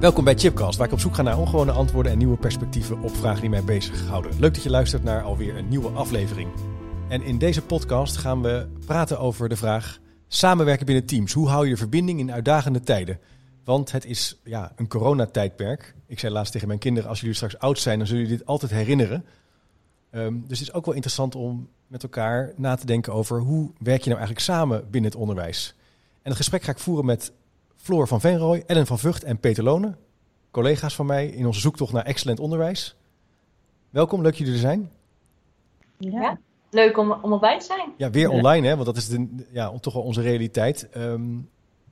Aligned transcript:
Welkom 0.00 0.24
bij 0.24 0.34
Chipcast, 0.34 0.78
waar 0.78 0.86
ik 0.86 0.92
op 0.92 1.00
zoek 1.00 1.14
ga 1.14 1.22
naar 1.22 1.38
ongewone 1.38 1.72
antwoorden 1.72 2.12
en 2.12 2.18
nieuwe 2.18 2.36
perspectieven 2.36 3.00
op 3.00 3.16
vragen 3.16 3.40
die 3.40 3.50
mij 3.50 3.64
bezighouden. 3.64 4.40
Leuk 4.40 4.54
dat 4.54 4.62
je 4.62 4.70
luistert 4.70 5.04
naar 5.04 5.22
alweer 5.22 5.56
een 5.56 5.68
nieuwe 5.68 5.88
aflevering. 5.88 6.50
En 7.08 7.22
in 7.22 7.38
deze 7.38 7.62
podcast 7.62 8.16
gaan 8.16 8.42
we 8.42 8.68
praten 8.86 9.18
over 9.18 9.48
de 9.48 9.56
vraag 9.56 9.98
samenwerken 10.28 10.86
binnen 10.86 11.06
teams. 11.06 11.32
Hoe 11.32 11.48
hou 11.48 11.64
je 11.64 11.70
de 11.70 11.76
verbinding 11.76 12.18
in 12.18 12.32
uitdagende 12.32 12.80
tijden? 12.80 13.20
Want 13.64 13.92
het 13.92 14.04
is 14.04 14.40
ja, 14.44 14.72
een 14.76 14.88
coronatijdperk. 14.88 15.94
Ik 16.06 16.18
zei 16.18 16.32
laatst 16.32 16.52
tegen 16.52 16.68
mijn 16.68 16.80
kinderen, 16.80 17.08
als 17.08 17.20
jullie 17.20 17.34
straks 17.34 17.58
oud 17.58 17.78
zijn, 17.78 17.98
dan 17.98 18.06
zullen 18.06 18.22
jullie 18.22 18.38
dit 18.38 18.46
altijd 18.46 18.70
herinneren. 18.70 19.24
Ehm, 20.10 20.34
dus 20.46 20.58
het 20.58 20.68
is 20.68 20.74
ook 20.74 20.84
wel 20.84 20.94
interessant 20.94 21.34
om 21.34 21.68
met 21.86 22.02
elkaar 22.02 22.52
na 22.56 22.74
te 22.74 22.86
denken 22.86 23.12
over 23.12 23.40
hoe 23.40 23.70
werk 23.78 24.02
je 24.02 24.10
nou 24.10 24.20
eigenlijk 24.20 24.40
samen 24.40 24.90
binnen 24.90 25.10
het 25.10 25.20
onderwijs. 25.20 25.74
En 26.22 26.30
het 26.30 26.36
gesprek 26.36 26.62
ga 26.62 26.70
ik 26.70 26.78
voeren 26.78 27.04
met 27.04 27.32
Floor 27.86 28.08
van 28.08 28.20
Venrooy, 28.20 28.62
Ellen 28.66 28.86
van 28.86 28.98
Vught 28.98 29.24
en 29.24 29.38
Peter 29.38 29.64
Lonen. 29.64 29.98
Collega's 30.50 30.94
van 30.94 31.06
mij 31.06 31.26
in 31.26 31.46
onze 31.46 31.60
zoektocht 31.60 31.92
naar 31.92 32.04
excellent 32.04 32.40
onderwijs. 32.40 32.96
Welkom, 33.90 34.22
leuk 34.22 34.34
jullie 34.34 34.52
er 34.52 34.58
zijn. 34.58 34.90
Ja, 35.98 36.38
leuk 36.70 36.98
om, 36.98 37.12
om 37.12 37.32
erbij 37.32 37.58
te 37.58 37.64
zijn. 37.64 37.92
Ja, 37.96 38.10
weer 38.10 38.28
online, 38.30 38.66
hè, 38.66 38.74
want 38.74 38.86
dat 38.86 38.96
is 38.96 39.08
de, 39.08 39.46
ja, 39.52 39.78
toch 39.78 39.94
wel 39.94 40.02
onze 40.02 40.20
realiteit. 40.20 40.88
Ehm, 40.90 41.32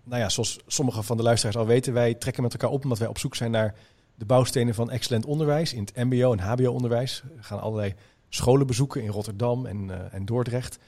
nou 0.05 0.21
ja, 0.21 0.29
zoals 0.29 0.59
sommige 0.67 1.03
van 1.03 1.17
de 1.17 1.23
luisteraars 1.23 1.57
al 1.57 1.67
weten, 1.67 1.93
wij 1.93 2.15
trekken 2.15 2.43
met 2.43 2.53
elkaar 2.53 2.71
op 2.71 2.83
omdat 2.83 2.99
wij 2.99 3.09
op 3.09 3.19
zoek 3.19 3.35
zijn 3.35 3.51
naar 3.51 3.75
de 4.15 4.25
bouwstenen 4.25 4.75
van 4.75 4.91
excellent 4.91 5.27
onderwijs 5.27 5.73
in 5.73 5.81
het 5.81 5.97
MBO 5.97 6.33
en 6.33 6.39
HBO-onderwijs. 6.39 7.23
We 7.37 7.43
gaan 7.43 7.61
allerlei 7.61 7.95
scholen 8.29 8.67
bezoeken 8.67 9.03
in 9.03 9.11
Rotterdam 9.11 9.67
en, 9.67 9.89
uh, 9.89 10.15
en 10.15 10.25
Dordrecht, 10.25 10.79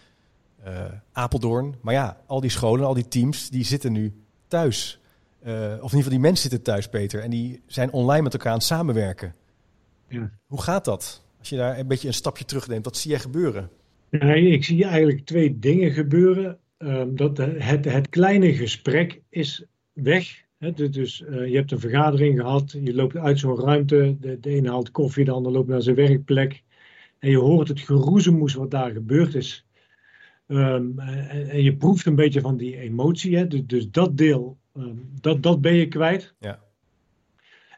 uh, 0.66 0.84
Apeldoorn. 1.12 1.74
Maar 1.80 1.94
ja, 1.94 2.16
al 2.26 2.40
die 2.40 2.50
scholen, 2.50 2.86
al 2.86 2.94
die 2.94 3.08
teams, 3.08 3.50
die 3.50 3.64
zitten 3.64 3.92
nu 3.92 4.25
thuis. 4.48 5.00
Uh, 5.46 5.52
of 5.52 5.58
in 5.58 5.72
ieder 5.72 5.88
geval 5.88 6.10
die 6.10 6.18
mensen 6.18 6.50
zitten 6.50 6.62
thuis, 6.62 6.88
Peter. 6.88 7.20
En 7.20 7.30
die 7.30 7.60
zijn 7.66 7.92
online 7.92 8.22
met 8.22 8.32
elkaar 8.32 8.52
aan 8.52 8.58
het 8.58 8.66
samenwerken. 8.66 9.34
Ja. 10.08 10.30
Hoe 10.46 10.62
gaat 10.62 10.84
dat? 10.84 11.24
Als 11.38 11.48
je 11.48 11.56
daar 11.56 11.78
een 11.78 11.86
beetje 11.86 12.08
een 12.08 12.14
stapje 12.14 12.44
terugneemt, 12.44 12.84
wat 12.84 12.96
zie 12.96 13.10
jij 13.10 13.20
gebeuren? 13.20 13.70
Nee, 14.10 14.50
ik 14.50 14.64
zie 14.64 14.84
eigenlijk 14.84 15.24
twee 15.24 15.58
dingen 15.58 15.92
gebeuren. 15.92 16.58
Um, 16.78 17.16
dat 17.16 17.36
het, 17.36 17.84
het 17.84 18.08
kleine 18.08 18.54
gesprek 18.54 19.20
is 19.28 19.64
weg. 19.92 20.44
He, 20.58 20.72
dus 20.72 21.20
uh, 21.20 21.46
je 21.46 21.56
hebt 21.56 21.72
een 21.72 21.80
vergadering 21.80 22.40
gehad, 22.40 22.76
je 22.80 22.94
loopt 22.94 23.16
uit 23.16 23.38
zo'n 23.38 23.60
ruimte, 23.60 24.16
de, 24.20 24.40
de 24.40 24.50
ene 24.50 24.68
haalt 24.68 24.90
koffie, 24.90 25.24
de 25.24 25.30
ander 25.30 25.52
loopt 25.52 25.68
naar 25.68 25.82
zijn 25.82 25.96
werkplek. 25.96 26.62
En 27.18 27.30
je 27.30 27.38
hoort 27.38 27.68
het 27.68 27.80
geroezemoes 27.80 28.54
wat 28.54 28.70
daar 28.70 28.90
gebeurd 28.90 29.34
is. 29.34 29.65
Um, 30.48 30.98
en, 30.98 31.48
en, 31.50 31.62
je 31.62 31.76
proeft 31.76 32.06
een 32.06 32.14
beetje 32.14 32.40
van 32.40 32.56
die 32.56 32.78
emotie. 32.78 33.36
Hè? 33.36 33.46
Dus, 33.46 33.62
dus 33.66 33.90
dat 33.90 34.16
deel, 34.16 34.58
um, 34.76 35.10
dat, 35.20 35.42
dat 35.42 35.60
ben 35.60 35.74
je 35.74 35.88
kwijt. 35.88 36.34
Ja. 36.38 36.64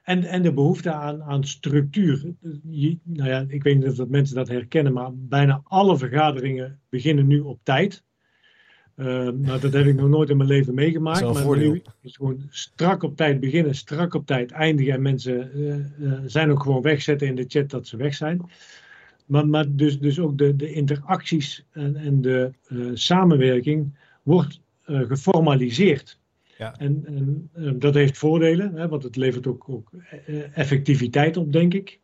En, 0.02 0.24
en 0.24 0.42
de 0.42 0.52
behoefte 0.52 0.92
aan, 0.92 1.22
aan 1.22 1.44
structuur. 1.44 2.34
Je, 2.70 2.98
nou 3.02 3.28
ja, 3.28 3.44
ik 3.48 3.62
weet 3.62 3.77
niet 3.77 3.86
of 3.86 3.94
dat 3.94 4.08
mensen 4.08 4.36
dat 4.36 4.48
herkennen, 4.48 4.92
maar 4.92 5.11
bijna 5.14 5.61
alle 5.64 5.98
vergaderingen 5.98 6.80
beginnen 6.89 7.27
nu 7.27 7.40
op 7.40 7.58
tijd. 7.62 8.05
Uh, 8.96 9.07
nou, 9.28 9.61
dat 9.61 9.73
heb 9.73 9.86
ik 9.86 9.95
nog 9.95 10.08
nooit 10.08 10.30
in 10.30 10.36
mijn 10.36 10.48
leven 10.48 10.74
meegemaakt. 10.74 11.20
maar 11.20 11.34
voordeel. 11.34 11.73
nu 11.73 11.83
is 12.02 12.17
gewoon 12.17 12.46
strak 12.51 13.02
op 13.02 13.17
tijd 13.17 13.40
beginnen, 13.40 13.74
strak 13.74 14.14
op 14.14 14.27
tijd 14.27 14.51
eindigen. 14.51 14.92
En 14.92 15.02
mensen 15.02 15.51
uh, 15.55 15.77
uh, 15.98 16.18
zijn 16.27 16.51
ook 16.51 16.62
gewoon 16.62 16.83
wegzetten 16.83 17.27
in 17.27 17.34
de 17.34 17.45
chat 17.48 17.70
dat 17.70 17.86
ze 17.86 17.96
weg 17.96 18.14
zijn. 18.14 18.40
Maar, 19.28 19.48
maar 19.48 19.77
dus, 19.77 20.00
dus 20.00 20.18
ook 20.18 20.39
de, 20.39 20.56
de 20.56 20.72
interacties 20.72 21.64
en, 21.70 21.96
en 21.96 22.20
de 22.20 22.52
uh, 22.68 22.90
samenwerking 22.94 23.94
wordt 24.22 24.61
uh, 24.86 25.06
geformaliseerd. 25.06 26.18
Ja. 26.58 26.74
En, 26.78 27.05
en 27.06 27.50
uh, 27.56 27.72
dat 27.77 27.94
heeft 27.94 28.18
voordelen, 28.18 28.74
hè, 28.74 28.89
want 28.89 29.02
het 29.02 29.16
levert 29.16 29.46
ook, 29.46 29.68
ook 29.68 29.90
effectiviteit 30.52 31.36
op, 31.36 31.52
denk 31.52 31.74
ik. 31.74 31.98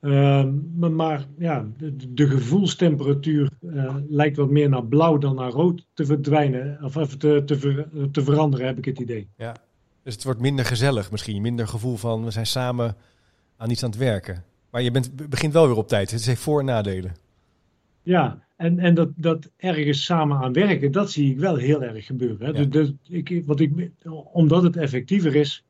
maar, 0.00 0.92
maar 0.92 1.26
ja, 1.38 1.66
de, 1.76 2.14
de 2.14 2.28
gevoelstemperatuur 2.28 3.50
lijkt 4.08 4.36
wat 4.36 4.50
meer 4.50 4.68
naar 4.68 4.86
blauw 4.86 5.18
dan 5.18 5.34
naar 5.34 5.50
rood 5.50 5.86
te 5.94 6.04
verdwijnen, 6.04 6.78
of 6.82 6.96
even 6.96 7.18
te, 7.18 7.42
te, 7.46 7.58
ver, 7.58 7.88
te 8.10 8.22
veranderen, 8.22 8.66
heb 8.66 8.78
ik 8.78 8.84
het 8.84 8.98
idee. 8.98 9.28
Ja, 9.36 9.56
dus 10.02 10.14
het 10.14 10.24
wordt 10.24 10.40
minder 10.40 10.64
gezellig 10.64 11.10
misschien, 11.10 11.42
minder 11.42 11.68
gevoel 11.68 11.96
van 11.96 12.24
we 12.24 12.30
zijn 12.30 12.46
samen 12.46 12.96
aan 13.56 13.70
iets 13.70 13.82
aan 13.82 13.90
het 13.90 13.98
werken. 13.98 14.44
Maar 14.74 14.82
je 14.82 14.90
bent, 14.90 15.28
begint 15.30 15.52
wel 15.52 15.66
weer 15.66 15.76
op 15.76 15.88
tijd. 15.88 16.10
Het 16.10 16.24
heeft 16.24 16.40
voor- 16.40 16.58
en 16.60 16.64
nadelen. 16.64 17.12
Ja, 18.02 18.42
en, 18.56 18.78
en 18.78 18.94
dat, 18.94 19.10
dat 19.16 19.50
ergens 19.56 20.04
samen 20.04 20.36
aan 20.36 20.52
werken, 20.52 20.92
dat 20.92 21.10
zie 21.10 21.30
ik 21.30 21.38
wel 21.38 21.56
heel 21.56 21.82
erg 21.82 22.06
gebeuren. 22.06 22.46
Hè. 22.46 22.60
Ja. 22.60 22.64
Dus, 22.64 22.68
dus 22.68 22.92
ik, 23.08 23.42
wat 23.46 23.60
ik, 23.60 23.90
omdat 24.32 24.62
het 24.62 24.76
effectiever 24.76 25.34
is, 25.34 25.64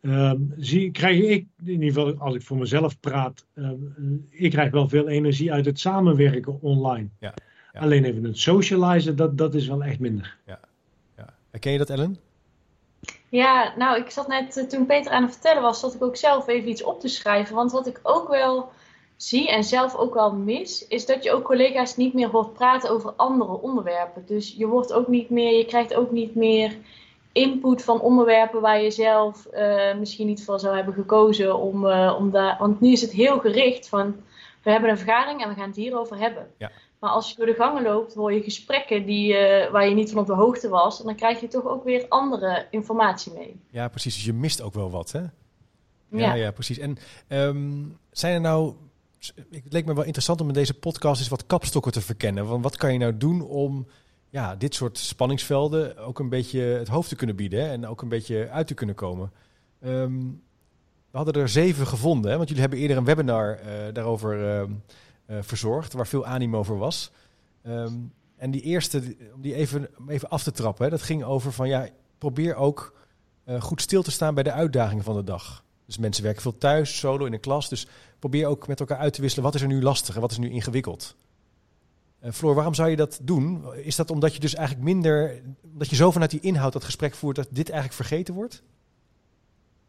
um, 0.00 0.54
zie, 0.56 0.90
krijg 0.90 1.18
ik, 1.18 1.46
in 1.64 1.72
ieder 1.82 1.86
geval 1.86 2.14
als 2.14 2.34
ik 2.34 2.42
voor 2.42 2.58
mezelf 2.58 3.00
praat, 3.00 3.46
um, 3.54 4.26
ik 4.30 4.50
krijg 4.50 4.70
wel 4.70 4.88
veel 4.88 5.08
energie 5.08 5.52
uit 5.52 5.64
het 5.64 5.80
samenwerken 5.80 6.60
online. 6.60 7.08
Ja. 7.18 7.34
Ja. 7.72 7.80
Alleen 7.80 8.04
even 8.04 8.24
het 8.24 8.38
socializen, 8.38 9.16
dat, 9.16 9.38
dat 9.38 9.54
is 9.54 9.66
wel 9.66 9.84
echt 9.84 9.98
minder. 9.98 10.36
Ja. 10.46 10.60
Ja. 11.16 11.34
Herken 11.50 11.72
je 11.72 11.78
dat, 11.78 11.90
Ellen? 11.90 12.16
Ja, 13.28 13.72
nou, 13.76 13.98
ik 13.98 14.10
zat 14.10 14.28
net, 14.28 14.56
uh, 14.56 14.64
toen 14.64 14.86
Peter 14.86 15.12
aan 15.12 15.22
het 15.22 15.32
vertellen 15.32 15.62
was, 15.62 15.80
zat 15.80 15.94
ik 15.94 16.02
ook 16.02 16.16
zelf 16.16 16.48
even 16.48 16.68
iets 16.68 16.82
op 16.82 17.00
te 17.00 17.08
schrijven. 17.08 17.54
Want 17.54 17.72
wat 17.72 17.86
ik 17.86 18.00
ook 18.02 18.28
wel 18.28 18.70
zie 19.16 19.50
en 19.50 19.64
zelf 19.64 19.94
ook 19.94 20.14
wel 20.14 20.32
mis, 20.32 20.86
is 20.86 21.06
dat 21.06 21.24
je 21.24 21.32
ook 21.32 21.44
collega's 21.44 21.96
niet 21.96 22.14
meer 22.14 22.28
hoort 22.28 22.52
praten 22.52 22.90
over 22.90 23.12
andere 23.16 23.60
onderwerpen. 23.60 24.26
Dus 24.26 24.54
je 24.56 24.66
wordt 24.66 24.92
ook 24.92 25.08
niet 25.08 25.30
meer, 25.30 25.56
je 25.56 25.64
krijgt 25.64 25.94
ook 25.94 26.10
niet 26.10 26.34
meer 26.34 26.76
input 27.32 27.84
van 27.84 28.00
onderwerpen 28.00 28.60
waar 28.60 28.82
je 28.82 28.90
zelf 28.90 29.46
uh, 29.54 29.94
misschien 29.94 30.26
niet 30.26 30.44
voor 30.44 30.60
zou 30.60 30.76
hebben 30.76 30.94
gekozen 30.94 31.56
om, 31.56 31.86
uh, 31.86 32.16
om 32.18 32.30
daar. 32.30 32.56
Want 32.58 32.80
nu 32.80 32.92
is 32.92 33.00
het 33.00 33.12
heel 33.12 33.38
gericht 33.38 33.88
van 33.88 34.16
we 34.62 34.70
hebben 34.70 34.90
een 34.90 34.98
vergadering 34.98 35.42
en 35.42 35.48
we 35.48 35.54
gaan 35.54 35.68
het 35.68 35.76
hierover 35.76 36.18
hebben. 36.18 36.50
Ja. 36.58 36.70
Maar 37.06 37.14
als 37.14 37.30
je 37.30 37.36
door 37.36 37.46
de 37.46 37.54
gangen 37.54 37.82
loopt, 37.82 38.14
hoor 38.14 38.32
je 38.32 38.42
gesprekken 38.42 39.06
die, 39.06 39.32
uh, 39.32 39.70
waar 39.70 39.88
je 39.88 39.94
niet 39.94 40.10
van 40.10 40.20
op 40.20 40.26
de 40.26 40.34
hoogte 40.34 40.68
was. 40.68 41.00
En 41.00 41.06
dan 41.06 41.14
krijg 41.14 41.40
je 41.40 41.48
toch 41.48 41.64
ook 41.66 41.84
weer 41.84 42.06
andere 42.08 42.66
informatie 42.70 43.32
mee. 43.32 43.60
Ja, 43.70 43.88
precies. 43.88 44.14
Dus 44.14 44.24
je 44.24 44.32
mist 44.32 44.62
ook 44.62 44.74
wel 44.74 44.90
wat, 44.90 45.12
hè? 45.12 45.20
Ja, 45.20 45.30
Ja. 46.08 46.34
ja, 46.34 46.50
precies. 46.50 46.78
En 46.78 46.96
um, 47.28 47.98
zijn 48.10 48.34
er 48.34 48.40
nou... 48.40 48.74
Het 49.50 49.72
leek 49.72 49.86
me 49.86 49.94
wel 49.94 50.04
interessant 50.04 50.40
om 50.40 50.48
in 50.48 50.54
deze 50.54 50.74
podcast 50.74 51.20
eens 51.20 51.28
wat 51.28 51.46
kapstokken 51.46 51.92
te 51.92 52.00
verkennen. 52.00 52.46
Want 52.46 52.62
wat 52.62 52.76
kan 52.76 52.92
je 52.92 52.98
nou 52.98 53.16
doen 53.16 53.42
om 53.42 53.86
ja, 54.30 54.56
dit 54.56 54.74
soort 54.74 54.98
spanningsvelden 54.98 55.98
ook 55.98 56.18
een 56.18 56.28
beetje 56.28 56.60
het 56.60 56.88
hoofd 56.88 57.08
te 57.08 57.16
kunnen 57.16 57.36
bieden 57.36 57.60
hè? 57.60 57.70
en 57.70 57.86
ook 57.86 58.02
een 58.02 58.08
beetje 58.08 58.48
uit 58.50 58.66
te 58.66 58.74
kunnen 58.74 58.94
komen? 58.94 59.32
Um, 59.84 60.42
we 61.10 61.16
hadden 61.16 61.42
er 61.42 61.48
zeven 61.48 61.86
gevonden, 61.86 62.30
hè? 62.30 62.36
want 62.36 62.48
jullie 62.48 62.62
hebben 62.62 62.80
eerder 62.80 62.96
een 62.96 63.04
webinar 63.04 63.58
uh, 63.60 63.66
daarover 63.92 64.38
uh, 64.38 64.60
uh, 64.60 64.64
verzorgd, 65.28 65.92
waar 65.92 66.06
veel 66.06 66.26
animo 66.26 66.58
over 66.58 66.78
was. 66.78 67.10
Um, 67.66 68.12
en 68.36 68.50
die 68.50 68.62
eerste, 68.62 69.16
om 69.34 69.42
die 69.42 69.54
even, 69.54 69.88
even 70.08 70.28
af 70.28 70.42
te 70.42 70.52
trappen, 70.52 70.84
hè? 70.84 70.90
dat 70.90 71.02
ging 71.02 71.24
over 71.24 71.52
van 71.52 71.68
ja, 71.68 71.88
probeer 72.18 72.54
ook 72.54 72.94
uh, 73.46 73.60
goed 73.60 73.80
stil 73.80 74.02
te 74.02 74.10
staan 74.10 74.34
bij 74.34 74.42
de 74.42 74.52
uitdagingen 74.52 75.04
van 75.04 75.16
de 75.16 75.24
dag. 75.24 75.64
Dus 75.86 75.98
mensen 75.98 76.22
werken 76.22 76.42
veel 76.42 76.58
thuis, 76.58 76.98
solo 76.98 77.24
in 77.24 77.32
een 77.32 77.40
klas. 77.40 77.68
Dus 77.68 77.86
probeer 78.18 78.46
ook 78.46 78.66
met 78.66 78.80
elkaar 78.80 78.98
uit 78.98 79.12
te 79.12 79.20
wisselen. 79.20 79.44
Wat 79.44 79.54
is 79.54 79.62
er 79.62 79.68
nu 79.68 79.82
lastig 79.82 80.14
en 80.14 80.20
wat 80.20 80.30
is 80.30 80.38
nu 80.38 80.50
ingewikkeld? 80.50 81.16
Uh, 82.24 82.30
Floor, 82.32 82.54
waarom 82.54 82.74
zou 82.74 82.90
je 82.90 82.96
dat 82.96 83.18
doen? 83.22 83.74
Is 83.74 83.96
dat 83.96 84.10
omdat 84.10 84.34
je 84.34 84.40
dus 84.40 84.54
eigenlijk 84.54 84.86
minder... 84.86 85.42
dat 85.62 85.90
je 85.90 85.96
zo 85.96 86.10
vanuit 86.10 86.30
die 86.30 86.40
inhoud 86.40 86.72
dat 86.72 86.84
gesprek 86.84 87.14
voert... 87.14 87.36
dat 87.36 87.48
dit 87.50 87.70
eigenlijk 87.70 88.00
vergeten 88.00 88.34
wordt? 88.34 88.62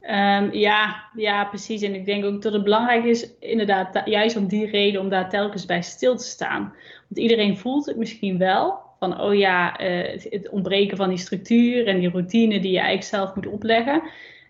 Um, 0.10 0.54
ja, 0.54 1.04
ja, 1.16 1.46
precies. 1.46 1.82
En 1.82 1.96
ik 1.96 2.06
denk 2.06 2.26
ook 2.26 2.42
dat 2.42 2.54
het 2.54 2.64
belangrijk 2.64 3.04
is, 3.04 3.38
inderdaad, 3.40 4.02
juist 4.06 4.38
om 4.38 4.48
die 4.48 4.70
reden, 4.70 5.02
om 5.02 5.10
daar 5.10 5.30
telkens 5.30 5.66
bij 5.66 5.82
stil 5.82 6.18
te 6.18 6.24
staan. 6.24 6.74
Want 7.08 7.20
iedereen 7.20 7.58
voelt 7.58 7.86
het 7.86 7.98
misschien 7.98 8.38
wel, 8.38 8.80
van 9.00 9.22
oh 9.22 9.36
ja, 9.36 9.82
uh, 9.82 10.22
het, 10.30 10.50
ontbreken 10.50 10.98
van 10.98 11.10
die 11.10 11.18
structuur 11.18 11.88
en 11.88 12.00
die 12.00 12.10
routine 12.10 12.60
die 12.60 12.72
je 12.72 12.78
eigenlijk 12.78 13.08
zelf 13.08 13.36
moet 13.36 13.48
opleggen. 13.48 14.02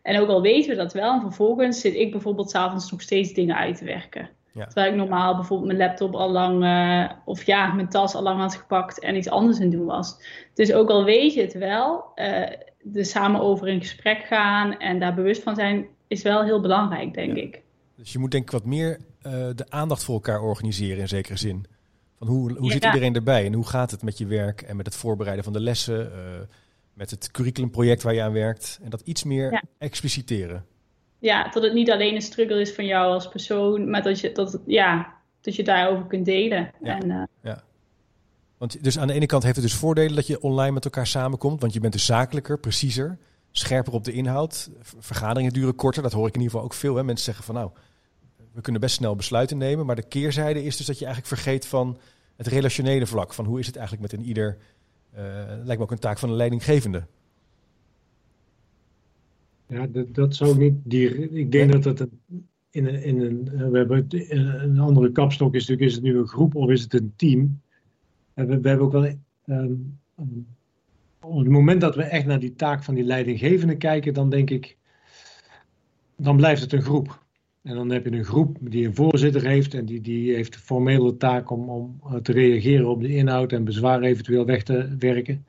En 0.02 0.20
ook 0.20 0.30
al 0.30 0.42
weten 0.42 0.70
we 0.70 0.76
dat 0.76 0.94
wel, 0.94 1.14
en 1.14 1.22
vervolgens 1.22 1.82
zit 1.82 1.96
ik 1.96 2.12
bijvoorbeeld 2.12 2.50
s'avonds 2.50 2.92
nog 2.92 3.02
steeds 3.02 3.34
dingen 3.34 3.56
uit 3.56 3.78
te 3.78 3.86
werken. 3.86 4.30
Ja. 4.54 4.66
Terwijl 4.66 4.92
ik 4.92 4.98
normaal 4.98 5.36
bijvoorbeeld 5.36 5.68
mijn 5.68 5.90
laptop 5.90 6.16
al 6.16 6.30
lang, 6.30 6.64
uh, 6.64 7.10
of 7.26 7.44
ja, 7.44 7.74
mijn 7.74 7.90
tas 7.90 8.16
al 8.16 8.24
lang 8.24 8.40
had 8.40 8.56
gepakt 8.56 9.00
en 9.00 9.16
iets 9.16 9.30
anders 9.30 9.58
aan 9.58 9.64
het 9.64 9.72
doen 9.72 9.86
was. 9.86 10.18
Dus 10.54 10.74
ook 10.74 10.90
al 10.90 11.04
weet 11.04 11.34
je 11.34 11.42
het 11.42 11.54
wel, 11.54 12.06
uh, 12.16 12.48
er 12.94 13.06
samen 13.06 13.42
over 13.42 13.68
in 13.68 13.80
gesprek 13.80 14.24
gaan 14.24 14.78
en 14.78 15.00
daar 15.00 15.14
bewust 15.14 15.44
van 15.44 15.56
zijn, 15.56 15.86
is 16.08 16.22
wel 16.22 16.44
heel 16.44 16.62
belangrijk, 16.62 17.14
denk 17.14 17.36
ik. 17.36 17.62
Dus 17.96 18.12
je 18.14 18.20
moet 18.20 18.32
denk 18.32 18.44
ik 18.44 18.52
wat 18.52 18.66
meer 18.66 18.98
uh, 19.28 19.32
de 19.56 19.66
aandacht 19.70 20.04
voor 20.04 20.14
elkaar 20.14 20.42
organiseren 20.42 20.98
in 20.98 21.08
zekere 21.08 21.38
zin. 21.38 21.66
Van 22.18 22.28
hoe 22.28 22.58
hoe 22.58 22.72
zit 22.72 22.86
iedereen 22.86 23.16
erbij 23.16 23.46
en 23.46 23.54
hoe 23.54 23.68
gaat 23.68 23.92
het 23.92 24.04
met 24.04 24.18
je 24.18 24.26
werk 24.26 24.62
en 24.62 24.76
met 24.76 24.86
het 24.86 24.96
voorbereiden 24.96 25.44
van 25.44 25.54
de 25.54 25.60
lessen, 25.60 26.12
uh, 26.12 26.18
met 26.94 27.12
het 27.12 27.32
curriculumproject 27.32 28.04
waar 28.04 28.14
je 28.14 28.22
aan 28.22 28.34
werkt. 28.34 28.80
En 28.84 28.90
dat 28.90 29.02
iets 29.02 29.24
meer 29.24 29.52
ja. 29.52 29.64
expliciteren. 29.78 30.66
Ja, 31.20 31.50
dat 31.50 31.64
het 31.64 31.74
niet 31.74 31.92
alleen 31.92 32.16
een 32.16 32.22
struggle 32.22 32.62
is 32.62 32.74
van 32.74 32.86
jou 32.86 33.14
als 33.14 33.30
persoon, 33.30 33.90
maar 33.90 34.04
dat 34.04 34.20
je, 34.20 34.32
dat, 34.32 34.62
ja, 34.66 35.14
dat 35.42 35.56
je 35.56 35.64
daarover 35.64 36.06
kunt 36.06 36.26
delen. 36.26 36.72
Ja. 36.84 37.00
En, 37.00 37.10
uh, 37.10 37.24
ja. 37.42 37.64
Want 38.58 38.84
dus 38.84 39.00
aan 39.00 39.08
de 39.08 39.14
ene 39.14 39.26
kant 39.26 39.44
heeft 39.44 39.56
het 39.56 39.66
dus 39.66 39.76
voordelen 39.76 40.16
dat 40.16 40.28
je 40.28 40.42
online 40.42 40.72
met 40.72 40.86
elkaar 40.86 41.08
samenkomt, 41.08 41.62
want 41.62 41.74
je 41.74 41.80
bent 41.80 41.94
dus 41.94 42.06
zakelijker, 42.06 42.60
preciezer, 42.60 43.18
scherper 43.52 43.94
op 43.94 44.04
de 44.04 44.12
inhoud. 44.12 44.70
Vergaderingen 44.82 45.54
duren 45.54 45.76
korter, 45.76 46.04
dat 46.04 46.12
hoor 46.12 46.28
ik 46.28 46.34
in 46.34 46.42
ieder 46.42 46.52
geval 46.52 46.66
ook 46.66 46.74
veel. 46.74 46.96
Hè? 46.96 47.04
Mensen 47.04 47.26
zeggen 47.26 47.44
van 47.44 47.56
nou, 47.56 47.72
we 48.52 48.62
kunnen 48.62 48.82
best 48.82 48.96
snel 48.96 49.16
besluiten 49.16 49.58
nemen, 49.58 49.86
maar 49.86 49.96
de 49.96 50.08
keerzijde 50.08 50.64
is 50.64 50.78
dus 50.78 50.86
dat 50.86 51.00
je 51.00 51.06
eigenlijk 51.06 51.36
vergeet 51.36 51.66
van 51.66 51.98
het 52.36 52.48
relationele 52.48 53.08
vlak. 53.08 53.34
Van 53.34 53.46
hoe 53.46 53.60
is 53.60 53.68
het 53.68 53.76
eigenlijk 53.76 54.12
met 54.12 54.20
een 54.20 54.28
ieder, 54.28 54.58
uh, 55.16 55.20
lijkt 55.48 55.78
me 55.78 55.80
ook 55.80 55.92
een 55.92 56.00
taak 56.00 56.18
van 56.18 56.30
een 56.30 56.36
leidinggevende. 56.36 57.06
Ja, 59.68 59.88
dat, 59.88 60.14
dat 60.14 60.36
zou 60.36 60.58
niet. 60.58 60.74
Die, 60.84 61.30
ik 61.30 61.52
denk 61.52 61.72
dat 61.72 61.84
het 61.84 62.00
een, 62.00 62.48
in 62.70 62.88
een. 62.88 63.04
In 63.04 63.22
een 63.22 63.72
we 63.72 63.78
hebben 63.78 64.08
een 64.68 64.80
andere 64.80 65.12
kapstok 65.12 65.56
is 65.56 65.60
natuurlijk: 65.60 65.90
is 65.90 65.96
het 65.96 66.04
nu 66.04 66.18
een 66.18 66.28
groep 66.28 66.56
of 66.56 66.70
is 66.70 66.82
het 66.82 66.94
een 66.94 67.14
team? 67.16 67.62
We, 68.46 68.52
hebben 68.52 68.80
ook 68.80 68.92
wel. 68.92 69.14
Um, 69.46 70.00
op 71.20 71.40
het 71.40 71.48
moment 71.48 71.82
dat 71.82 71.96
we 71.96 72.04
echt 72.04 72.26
naar 72.26 72.40
die 72.40 72.56
taak 72.56 72.84
van 72.84 72.96
die 72.96 73.04
leidinggevende 73.04 73.78
kijken, 73.78 74.14
dan 74.14 74.30
denk 74.30 74.50
ik. 74.50 74.78
Dan 76.16 76.38
blijft 76.38 76.62
het 76.62 76.74
een 76.74 76.82
groep. 76.82 77.26
En 77.64 77.76
dan 77.76 77.90
heb 77.90 78.06
je 78.06 78.12
een 78.12 78.26
groep 78.26 78.58
die 78.62 78.88
een 78.88 78.96
voorzitter 78.96 79.46
heeft 79.46 79.74
en 79.74 79.86
die, 79.86 80.02
die 80.02 80.36
heeft 80.36 80.54
de 80.54 80.60
formele 80.60 81.18
taak 81.18 81.50
om, 81.50 81.70
om 81.70 82.00
te 82.22 82.32
reageren 82.32 82.88
op 82.88 83.02
de 83.02 83.16
inhoud 83.16 83.52
en 83.52 83.64
bezwaar 83.64 84.02
eventueel 84.02 84.46
weg 84.46 84.64
te 84.64 84.96
werken. 85.00 85.46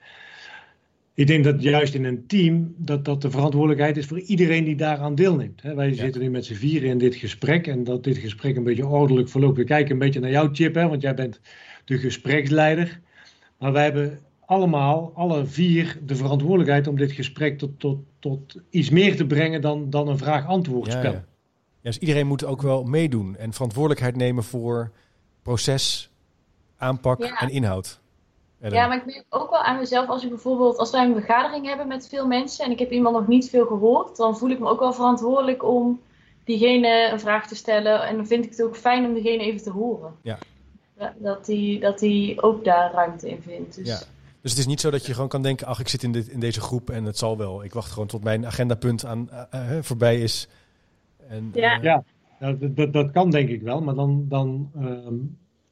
Ik 1.19 1.27
denk 1.27 1.45
dat 1.45 1.63
juist 1.63 1.95
in 1.95 2.05
een 2.05 2.27
team 2.27 2.75
dat, 2.77 3.05
dat 3.05 3.23
de 3.23 3.31
verantwoordelijkheid 3.31 3.97
is 3.97 4.07
voor 4.07 4.21
iedereen 4.21 4.65
die 4.65 4.77
daaraan 4.77 5.15
deelneemt. 5.15 5.63
wij 5.63 5.89
ja. 5.89 5.95
zitten 5.95 6.21
nu 6.21 6.31
met 6.31 6.45
z'n 6.45 6.55
vieren 6.55 6.89
in 6.89 6.99
dit 6.99 7.15
gesprek 7.15 7.67
en 7.67 7.85
dat 7.85 8.05
dit 8.05 8.17
gesprek 8.17 8.57
een 8.57 8.65
beetje 8.65 8.87
ordelijk 8.87 9.29
verloopt. 9.29 9.57
We 9.57 9.65
kijken 9.65 9.93
een 9.93 9.99
beetje 9.99 10.21
naar 10.21 10.31
jouw 10.31 10.49
Chip, 10.53 10.75
hè, 10.75 10.89
want 10.89 11.03
jij 11.03 11.15
bent 11.15 11.41
de 11.85 11.99
gespreksleider. 11.99 13.01
Maar 13.59 13.73
wij 13.73 13.85
hebben 13.85 14.19
allemaal, 14.41 15.13
alle 15.15 15.47
vier, 15.47 15.99
de 16.07 16.17
verantwoordelijkheid 16.17 16.87
om 16.87 16.97
dit 16.97 17.13
gesprek 17.13 17.59
tot, 17.59 17.81
tot, 17.81 17.99
tot 18.19 18.57
iets 18.71 18.91
meer 18.91 19.17
te 19.17 19.27
brengen 19.27 19.61
dan, 19.61 19.91
dan 19.91 20.09
een 20.09 20.19
vraag-antwoordspel. 20.19 21.13
Ja, 21.13 21.25
ja, 21.81 21.91
dus 21.91 21.99
iedereen 21.99 22.27
moet 22.27 22.45
ook 22.45 22.63
wel 22.63 22.85
meedoen 22.85 23.37
en 23.37 23.53
verantwoordelijkheid 23.53 24.17
nemen 24.17 24.45
voor 24.45 24.93
proces, 25.43 26.11
aanpak 26.77 27.23
Ja. 27.23 27.41
en 27.41 27.51
inhoud. 27.51 28.01
En 28.61 28.73
Ja, 28.73 28.87
maar 28.87 28.97
ik 28.97 29.07
merk 29.07 29.25
ook 29.29 29.51
wel 29.51 29.63
aan 29.63 29.79
mezelf 29.79 30.09
als 30.09 30.23
ik 30.23 30.29
bijvoorbeeld, 30.29 30.77
als 30.79 30.91
wij 30.91 31.05
een 31.05 31.15
vergadering 31.15 31.67
hebben 31.67 31.89
met 31.89 32.09
veel 32.09 32.27
mensen 32.27 32.65
en 32.65 32.71
ik 32.71 32.79
heb 32.79 32.91
iemand 32.91 33.17
nog 33.17 33.27
niet 33.27 33.49
veel 33.51 33.67
gehoord, 33.67 34.17
dan 34.17 34.39
voel 34.39 34.51
ik 34.51 34.59
me 34.59 34.69
ook 34.69 34.81
wel 34.81 34.93
verantwoordelijk 34.93 35.65
om 35.65 36.01
diegene 36.45 37.09
een 37.13 37.21
vraag 37.21 37.47
te 37.47 37.55
stellen. 37.55 38.03
En 38.07 38.17
dan 38.17 38.27
vind 38.27 38.45
ik 38.45 38.51
het 38.51 38.63
ook 38.63 38.77
fijn 38.77 39.05
om 39.07 39.15
diegene 39.15 39.43
even 39.43 39.63
te 39.63 39.71
horen. 39.71 40.15
Ja. 40.23 40.39
Dat 41.19 41.47
die, 41.47 41.81
dat 41.81 41.99
die 41.99 42.43
ook 42.43 42.65
daar 42.65 42.93
ruimte 42.93 43.31
in 43.31 43.43
vindt. 43.43 43.75
Dus 43.75 43.89
Ja. 43.89 43.99
Dus 44.41 44.51
het 44.51 44.61
is 44.61 44.67
niet 44.67 44.81
zo 44.81 44.91
dat 44.91 45.07
je 45.07 45.15
gewoon 45.15 45.29
kan 45.29 45.43
denken, 45.43 45.67
ach, 45.67 45.81
ik 45.81 45.89
zit 45.89 46.03
in, 46.03 46.13
dit, 46.13 46.29
in 46.29 46.41
deze 46.41 46.61
groep 46.61 46.91
en 46.91 47.05
het 47.05 47.19
zal 47.19 47.37
wel. 47.37 47.65
Ik 47.65 47.73
wacht 47.73 47.91
gewoon 47.93 48.09
tot 48.09 48.25
mijn 48.25 48.47
agendapunt 48.47 49.05
aan, 49.05 49.31
eh, 49.31 49.77
eh, 49.77 49.83
voorbij 49.83 50.21
is. 50.21 50.49
En, 51.29 51.51
Ja. 51.55 51.77
eh, 51.77 51.83
Ja, 51.83 52.05
Nou, 52.41 52.59
dat, 52.59 52.77
dat, 52.77 52.93
dat 52.93 53.11
kan 53.11 53.31
denk 53.31 53.49
ik 53.49 53.63
wel, 53.63 53.81
maar 53.81 53.95
dan, 53.95 54.25
dan 54.29 54.71
ehm, 54.77 55.15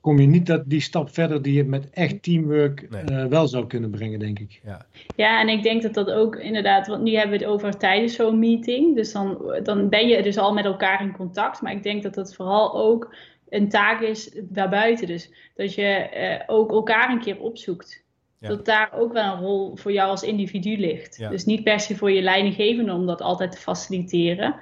kom 0.07 0.19
je 0.19 0.27
niet 0.27 0.47
dat, 0.47 0.63
die 0.67 0.81
stap 0.81 1.15
verder 1.15 1.43
die 1.43 1.55
je 1.55 1.65
met 1.65 1.91
echt 1.91 2.23
teamwork 2.23 2.91
Nee. 2.91 3.03
eh, 3.03 3.25
wel 3.25 3.49
zou 3.49 3.67
kunnen 3.67 3.91
brengen, 3.91 4.19
denk 4.19 4.39
ik. 4.39 4.61
ja. 4.65 4.87
Ja, 5.17 5.41
en 5.41 5.49
ik 5.49 5.63
denk 5.63 5.83
dat 5.83 5.95
dat 5.95 6.11
ook 6.11 6.37
inderdaad, 6.37 6.87
want 6.87 7.03
nu 7.03 7.15
hebben 7.15 7.39
we 7.39 7.45
het 7.45 7.53
over 7.53 7.79
tijdens 7.79 8.15
zo'n 8.15 8.39
meeting. 8.39 8.95
Dus 8.97 9.13
dan, 9.13 9.59
dan 9.63 9.89
ben 9.89 10.09
je 10.09 10.23
dus 10.23 10.39
al 10.39 10.53
met 10.53 10.65
elkaar 10.65 11.03
in 11.03 11.13
contact. 11.13 11.63
Maar 11.63 11.73
ik 11.73 11.83
denk 11.83 12.03
dat 12.03 12.15
dat 12.15 12.35
vooral 12.35 12.75
ook 12.75 13.15
een 13.49 13.69
taak 13.69 14.01
is 14.01 14.41
daarbuiten. 14.43 15.07
Dus 15.07 15.31
dat 15.55 15.75
je 15.75 15.83
eh, 15.83 16.43
ook 16.47 16.71
elkaar 16.71 17.11
een 17.11 17.21
keer 17.21 17.41
opzoekt. 17.41 18.05
Ja. 18.39 18.49
Dat 18.49 18.65
daar 18.65 18.91
ook 18.95 19.13
wel 19.13 19.33
een 19.33 19.41
rol 19.41 19.77
voor 19.77 19.93
jou 19.93 20.11
als 20.11 20.23
individu 20.23 20.77
ligt. 20.77 21.17
Ja. 21.17 21.29
Dus 21.31 21.45
niet 21.45 21.65
per 21.65 21.81
se 21.81 21.97
voor 21.97 22.11
je 22.11 22.23
leidinggevende 22.23 22.93
om 22.93 23.07
dat 23.07 23.21
altijd 23.21 23.53
te 23.53 23.59
faciliteren. 23.59 24.55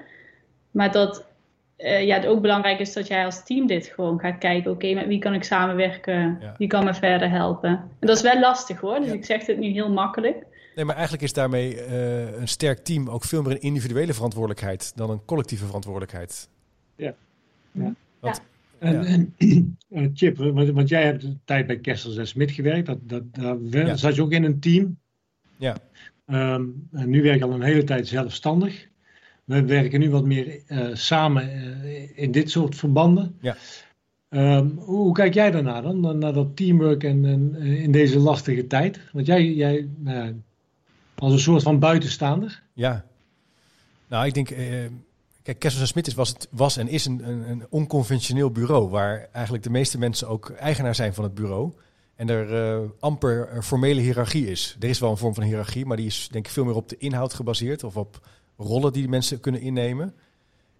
Maar 0.71 0.93
dat 0.93 1.27
eh, 1.77 2.05
ja, 2.07 2.15
het 2.17 2.27
ook 2.27 2.41
belangrijk 2.41 2.79
is 2.79 2.93
dat 2.93 3.07
jij 3.07 3.25
als 3.25 3.45
team 3.45 3.67
dit 3.67 3.87
gewoon 3.87 4.21
gaat 4.21 4.39
kijken. 4.39 4.71
Oké, 4.71 4.95
met 4.95 5.07
wie 5.07 5.19
kan 5.19 5.35
ik 5.35 5.45
samenwerken? 5.45 6.39
Ja. 6.41 6.55
Wie 6.59 6.69
kan 6.69 6.85
me 6.85 6.95
verder 6.95 7.31
helpen? 7.31 7.71
En 7.71 8.07
dat 8.07 8.17
is 8.17 8.23
wel 8.23 8.41
lastig 8.41 8.81
hoor. 8.81 8.99
Dus 8.99 9.09
Ja. 9.09 9.13
ik 9.15 9.25
zeg 9.25 9.47
het 9.47 9.59
nu 9.59 9.67
heel 9.69 9.93
makkelijk. 9.93 10.47
Nee, 10.75 10.85
maar 10.85 10.95
eigenlijk 10.95 11.25
is 11.25 11.33
daarmee 11.33 11.81
eh, 11.81 12.41
een 12.41 12.49
sterk 12.49 12.79
team 12.79 13.09
ook 13.09 13.25
veel 13.25 13.43
meer 13.43 13.51
een 13.53 13.61
individuele 13.61 14.15
verantwoordelijkheid 14.15 14.93
dan 14.97 15.11
een 15.11 15.25
collectieve 15.25 15.65
verantwoordelijkheid. 15.67 16.49
En, 16.97 18.93
Ja. 18.93 19.05
en 19.05 19.35
eh, 19.91 20.07
Chip, 20.15 20.37
want, 20.37 20.71
want 20.71 20.89
jij 20.89 21.05
hebt 21.05 21.23
een 21.23 21.41
tijd 21.45 21.67
bij 21.67 21.79
Kessels 21.79 22.17
en 22.17 22.27
Smit 22.27 22.51
gewerkt. 22.51 22.87
Dat, 22.87 22.99
dat, 23.03 23.23
daar 23.35 23.87
Ja. 23.87 23.97
zat 23.97 24.15
je 24.15 24.23
ook 24.23 24.33
in 24.33 24.45
een 24.45 24.61
team. 24.61 24.99
Ja. 25.57 25.77
Ehm, 26.27 26.65
en 26.93 27.11
nu 27.11 27.23
werk 27.23 27.37
ik 27.37 27.43
al 27.43 27.53
een 27.53 27.63
hele 27.63 27.85
tijd 27.85 28.09
zelfstandig. 28.09 28.89
We 29.45 29.65
werken 29.65 30.01
nu 30.01 30.11
wat 30.11 30.25
meer 30.25 30.63
eh, 30.67 30.89
samen 30.93 31.51
eh, 31.51 32.19
in 32.19 32.33
dit 32.33 32.51
soort 32.51 32.77
verbanden. 32.77 33.37
Ja. 33.41 33.57
Ehm, 34.35 34.69
hoe, 34.77 35.13
kijk 35.13 35.35
jij 35.35 35.51
daarna 35.51 35.81
dan? 35.81 36.19
Naar, 36.19 36.33
dat 36.33 36.57
teamwork 36.57 37.05
en, 37.05 37.25
en 37.25 37.55
eh, 37.55 37.83
in 37.83 37.93
deze 37.93 38.19
lastige 38.19 38.67
tijd? 38.67 39.01
Want 39.13 39.27
jij, 39.27 39.53
jij 39.53 39.89
nou 39.97 40.43
als 41.15 41.33
een 41.33 41.39
soort 41.39 41.63
van 41.63 41.79
buitenstaander. 41.79 42.63
Ja. 42.73 43.05
Nou, 44.09 44.27
ik 44.27 44.35
denk, 44.35 44.51
eh, 44.51 44.67
kijk, 45.43 45.59
Kessels 45.59 45.83
en 45.83 45.89
Smit 45.89 46.15
was, 46.15 46.29
het, 46.29 46.49
was 46.51 46.77
en 46.77 46.89
is 46.89 47.05
een, 47.05 47.29
een, 47.29 47.51
een 47.51 47.67
onconventioneel 47.71 48.51
bureau 48.51 48.89
waar 48.89 49.29
eigenlijk 49.33 49.65
de 49.65 49.71
meeste 49.71 49.99
mensen 49.99 50.29
ook 50.29 50.51
eigenaar 50.51 50.95
zijn 50.95 51.15
van 51.15 51.25
het 51.25 51.35
bureau. 51.35 51.73
En 52.15 52.29
er 52.29 52.55
eh, 52.55 52.89
amper 53.01 53.63
formele 53.63 54.01
hiërarchie 54.01 54.47
is. 54.47 54.77
Er 54.81 54.89
is 54.89 54.99
wel 54.99 55.11
een 55.11 55.17
vorm 55.17 55.35
van 55.35 55.45
hiërarchie, 55.45 55.87
maar 55.87 55.97
die 55.97 56.07
is 56.07 56.29
denk 56.31 56.47
ik 56.47 56.53
veel 56.53 56.65
meer 56.65 56.75
op 56.75 56.89
de 56.89 56.97
inhoud 56.99 57.35
gebaseerd 57.35 57.85
of 57.85 57.97
op 57.97 58.27
rollen 58.57 58.93
die 58.93 59.09
mensen 59.09 59.41
kunnen 59.41 59.61
innemen. 59.61 60.15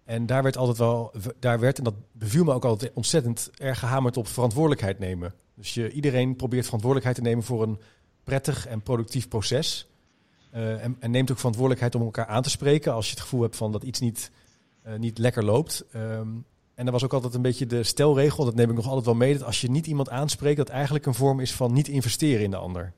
En 0.03 0.25
daar 0.25 0.43
werd 0.43 0.57
altijd 0.57 0.77
wel, 0.77 1.13
daar 1.39 1.59
werd, 1.59 1.77
en 1.77 1.83
dat 1.83 1.95
beviel 2.11 2.43
me 2.43 2.53
ook 2.53 2.65
altijd 2.65 2.91
ontzettend 2.93 3.49
erg 3.57 3.79
gehamerd 3.79 4.17
op 4.17 4.27
verantwoordelijkheid 4.27 4.99
nemen. 4.99 5.33
Dus 5.55 5.73
je, 5.73 5.91
iedereen 5.91 6.35
probeert 6.35 6.65
verantwoordelijkheid 6.65 7.23
te 7.23 7.29
nemen 7.29 7.43
voor 7.43 7.63
een 7.63 7.79
prettig 8.23 8.67
en 8.67 8.81
productief 8.81 9.27
proces. 9.27 9.87
Eh, 10.51 10.83
en, 10.83 10.95
en 10.99 11.11
neemt 11.11 11.31
ook 11.31 11.37
verantwoordelijkheid 11.37 11.95
om 11.95 12.01
elkaar 12.01 12.25
aan 12.25 12.43
te 12.43 12.49
spreken 12.49 12.93
als 12.93 13.05
je 13.05 13.11
het 13.11 13.21
gevoel 13.21 13.41
hebt 13.41 13.55
van 13.55 13.71
dat 13.71 13.83
iets 13.83 13.99
niet, 13.99 14.31
eh, 14.81 14.95
niet 14.95 15.17
lekker 15.17 15.45
loopt. 15.45 15.85
Ehm, 15.91 16.27
en 16.75 16.85
er 16.85 16.91
was 16.91 17.03
ook 17.03 17.13
altijd 17.13 17.33
een 17.33 17.41
beetje 17.41 17.65
de 17.65 17.83
stelregel, 17.83 18.45
dat 18.45 18.55
neem 18.55 18.69
ik 18.69 18.75
nog 18.75 18.87
altijd 18.87 19.05
wel 19.05 19.15
mee, 19.15 19.33
dat 19.33 19.43
als 19.43 19.61
je 19.61 19.69
niet 19.69 19.87
iemand 19.87 20.09
aanspreekt, 20.09 20.57
dat 20.57 20.69
eigenlijk 20.69 21.05
een 21.05 21.13
vorm 21.13 21.39
is 21.39 21.53
van 21.53 21.73
niet 21.73 21.87
investeren 21.87 22.43
in 22.43 22.51
de 22.51 22.57
ander. 22.57 22.93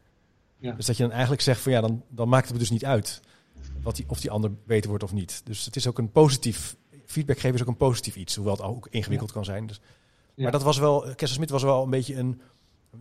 Ja. 0.58 0.72
Dus 0.72 0.86
dat 0.86 0.98
je 0.98 1.04
dan 1.04 1.12
eigenlijk 1.12 1.42
zegt 1.42 1.62
van 1.62 1.72
ja, 1.72 1.82
dan, 1.82 2.04
dan 2.10 2.30
maakt 2.30 2.44
het 2.44 2.54
me 2.54 2.60
dus 2.60 2.70
niet 2.70 2.86
uit 2.86 3.22
wat 3.82 3.96
die, 3.96 4.06
of 4.08 4.20
die 4.20 4.32
ander 4.32 4.52
beter 4.66 4.90
wordt 4.90 5.04
of 5.04 5.14
niet. 5.14 5.42
Dus 5.46 5.66
het 5.66 5.76
is 5.76 5.88
ook 5.88 5.98
een 5.98 6.12
positief, 6.12 6.76
feedback 7.06 7.40
geven 7.40 7.56
is 7.56 7.62
ook 7.62 7.68
een 7.68 7.78
positief 7.78 8.16
iets, 8.16 8.36
hoewel 8.36 8.54
het 8.54 8.64
ook 8.64 8.88
ingewikkeld 8.90 9.32
kan 9.32 9.46
zijn. 9.46 9.68
Dus, 9.68 9.82
Ja. 10.38 10.44
Maar 10.44 10.52
dat 10.52 10.64
was 10.64 10.78
wel, 10.78 11.02
Kessel 11.02 11.36
Smit 11.36 11.50
was 11.50 11.64
wel 11.64 11.84
een 11.84 11.90
beetje 11.90 12.16
een 12.16 12.42